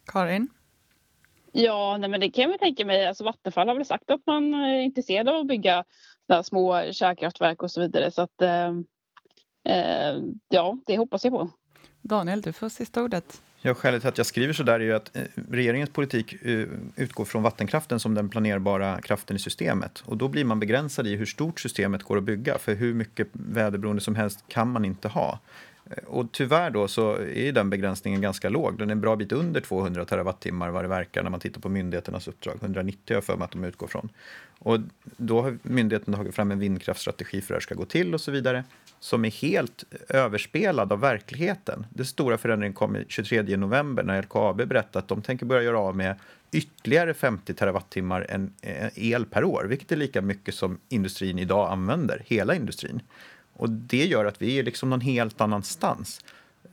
Karin? 0.05 0.47
Ja, 1.55 1.97
nej, 1.99 2.09
men 2.09 2.19
det 2.19 2.29
kan 2.29 2.51
jag 2.51 2.59
tänka 2.59 2.85
mig. 2.85 3.07
Alltså, 3.07 3.23
Vattenfall 3.23 3.67
har 3.67 3.75
väl 3.75 3.85
sagt 3.85 4.11
att 4.11 4.21
man 4.25 4.53
är 4.53 4.81
intresserad 4.81 5.29
av 5.29 5.35
att 5.35 5.47
bygga 5.47 5.83
små 6.43 6.91
kärnkraftverk 6.91 7.63
och 7.63 7.71
så 7.71 7.81
vidare. 7.81 8.11
Så 8.11 8.21
att, 8.21 8.41
eh, 8.41 8.67
eh, 9.69 10.17
ja, 10.49 10.77
det 10.85 10.97
hoppas 10.97 11.23
jag 11.23 11.33
på. 11.33 11.49
Daniel, 12.01 12.41
du 12.41 12.53
får 12.53 12.69
sista 12.69 13.03
ordet. 13.03 13.41
Ja, 13.61 13.73
skälet 13.73 14.01
till 14.01 14.09
att 14.09 14.17
jag 14.17 14.27
skriver 14.27 14.53
så 14.53 14.63
där 14.63 14.73
är 14.73 14.83
ju 14.83 14.93
att 14.93 15.15
eh, 15.15 15.23
regeringens 15.49 15.89
politik 15.89 16.33
eh, 16.33 16.67
utgår 16.95 17.25
från 17.25 17.43
vattenkraften 17.43 17.99
som 17.99 18.13
den 18.13 18.29
planerbara 18.29 19.01
kraften 19.01 19.35
i 19.35 19.39
systemet. 19.39 20.03
Och 20.05 20.17
då 20.17 20.27
blir 20.27 20.45
man 20.45 20.59
begränsad 20.59 21.07
i 21.07 21.15
hur 21.15 21.25
stort 21.25 21.59
systemet 21.59 22.03
går 22.03 22.17
att 22.17 22.23
bygga, 22.23 22.57
för 22.57 22.75
hur 22.75 22.93
mycket 22.93 23.27
väderberoende 23.33 24.01
som 24.01 24.15
helst 24.15 24.43
kan 24.47 24.71
man 24.71 24.85
inte 24.85 25.07
ha. 25.07 25.39
Eh, 25.85 26.03
och 26.07 26.31
tyvärr 26.31 26.69
då 26.69 26.87
så 26.87 27.17
är 27.17 27.51
den 27.51 27.69
begränsningen 27.69 28.21
ganska 28.21 28.49
låg. 28.49 28.77
Den 28.77 28.89
är 28.89 28.91
en 28.91 29.01
bra 29.01 29.15
bit 29.15 29.31
under 29.31 29.61
200 29.61 30.05
terawattimmar 30.05 30.69
vad 30.69 30.83
det 30.83 30.87
verkar 30.87 31.23
när 31.23 31.29
man 31.29 31.39
tittar 31.39 31.61
på 31.61 31.69
myndigheternas 31.69 32.27
uppdrag. 32.27 32.55
190 32.61 32.99
har 33.07 33.15
jag 33.15 33.23
för 33.23 33.35
mig 33.37 33.45
att 33.45 33.51
de 33.51 33.63
utgår 33.63 33.87
från. 33.87 34.09
Och 34.59 34.79
då 35.17 35.41
har 35.41 35.57
myndigheten 35.63 36.13
tagit 36.13 36.35
fram 36.35 36.51
en 36.51 36.59
vindkraftsstrategi 36.59 37.41
för 37.41 37.53
hur 37.53 37.59
det 37.59 37.63
ska 37.63 37.75
gå 37.75 37.85
till 37.85 38.13
och 38.13 38.21
så 38.21 38.31
vidare 38.31 38.63
som 38.99 39.25
är 39.25 39.31
helt 39.31 39.83
överspelad 40.09 40.91
av 40.91 40.99
verkligheten. 40.99 41.85
Den 41.89 42.05
stora 42.05 42.37
förändringen 42.37 42.73
kom 42.73 42.97
23 43.07 43.57
november 43.57 44.03
när 44.03 44.21
LKAB 44.21 44.57
berättade 44.57 44.99
att 44.99 45.07
de 45.07 45.21
tänker 45.21 45.45
börja 45.45 45.63
göra 45.63 45.79
av 45.79 45.95
med 45.95 46.15
ytterligare 46.51 47.13
50 47.13 47.53
terawattimmar 47.53 48.47
eh, 48.61 48.87
el 48.95 49.25
per 49.25 49.43
år, 49.43 49.65
vilket 49.69 49.91
är 49.91 49.95
lika 49.95 50.21
mycket 50.21 50.55
som 50.55 50.79
industrin 50.89 51.39
idag 51.39 51.71
använder, 51.71 52.23
hela 52.25 52.55
industrin. 52.55 53.01
Och 53.53 53.69
det 53.69 54.05
gör 54.05 54.25
att 54.25 54.41
vi 54.41 54.59
är 54.59 54.63
liksom 54.63 54.89
någon 54.89 55.01
helt 55.01 55.41
annanstans. 55.41 56.25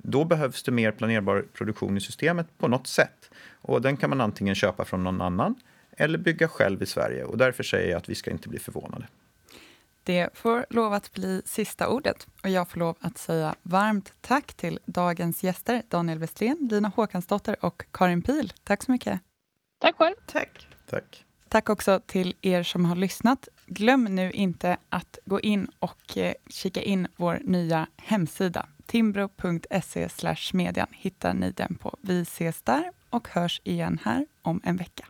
Då 0.02 0.24
behövs 0.24 0.62
det 0.62 0.72
mer 0.72 0.92
planerbar 0.92 1.44
produktion 1.52 1.96
i 1.96 2.00
systemet 2.00 2.46
på 2.58 2.68
något 2.68 2.86
sätt. 2.86 3.30
Och 3.60 3.82
den 3.82 3.96
kan 3.96 4.10
man 4.10 4.20
antingen 4.20 4.54
köpa 4.54 4.84
från 4.84 5.04
någon 5.04 5.20
annan 5.20 5.54
eller 5.92 6.18
bygga 6.18 6.48
själv 6.48 6.82
i 6.82 6.86
Sverige. 6.86 7.24
Och 7.24 7.38
därför 7.38 7.62
säger 7.62 7.90
jag 7.90 7.98
att 7.98 8.08
vi 8.08 8.14
ska 8.14 8.30
inte 8.30 8.48
bli 8.48 8.58
förvånade. 8.58 9.06
Det 10.02 10.28
får 10.34 10.66
lov 10.70 10.92
att 10.92 11.12
bli 11.12 11.42
sista 11.44 11.88
ordet 11.88 12.26
och 12.42 12.48
jag 12.50 12.68
får 12.68 12.78
lov 12.78 12.96
att 13.00 13.18
säga 13.18 13.54
varmt 13.62 14.12
tack 14.20 14.54
till 14.54 14.78
dagens 14.84 15.42
gäster 15.42 15.82
Daniel 15.88 16.18
Westlén, 16.18 16.68
Lina 16.70 16.88
Håkansdotter 16.88 17.56
och 17.64 17.82
Karin 17.90 18.22
Pil. 18.22 18.52
Tack 18.64 18.82
så 18.82 18.92
mycket. 18.92 19.20
Tack 19.78 19.96
själv. 19.96 20.14
Tack. 20.26 20.66
Tack. 20.90 21.24
Tack 21.50 21.70
också 21.70 22.00
till 22.06 22.34
er 22.42 22.62
som 22.62 22.84
har 22.84 22.96
lyssnat. 22.96 23.48
Glöm 23.66 24.04
nu 24.04 24.30
inte 24.30 24.76
att 24.88 25.18
gå 25.24 25.40
in 25.40 25.68
och 25.78 26.18
eh, 26.18 26.34
kika 26.48 26.82
in 26.82 27.08
vår 27.16 27.40
nya 27.44 27.86
hemsida. 27.96 28.66
timbro.se 28.86 30.08
median 30.52 30.86
hittar 30.90 31.34
ni 31.34 31.50
den 31.50 31.74
på. 31.74 31.96
Vi 32.00 32.20
ses 32.20 32.62
där 32.62 32.92
och 33.10 33.28
hörs 33.28 33.60
igen 33.64 33.98
här 34.04 34.26
om 34.42 34.60
en 34.64 34.76
vecka. 34.76 35.04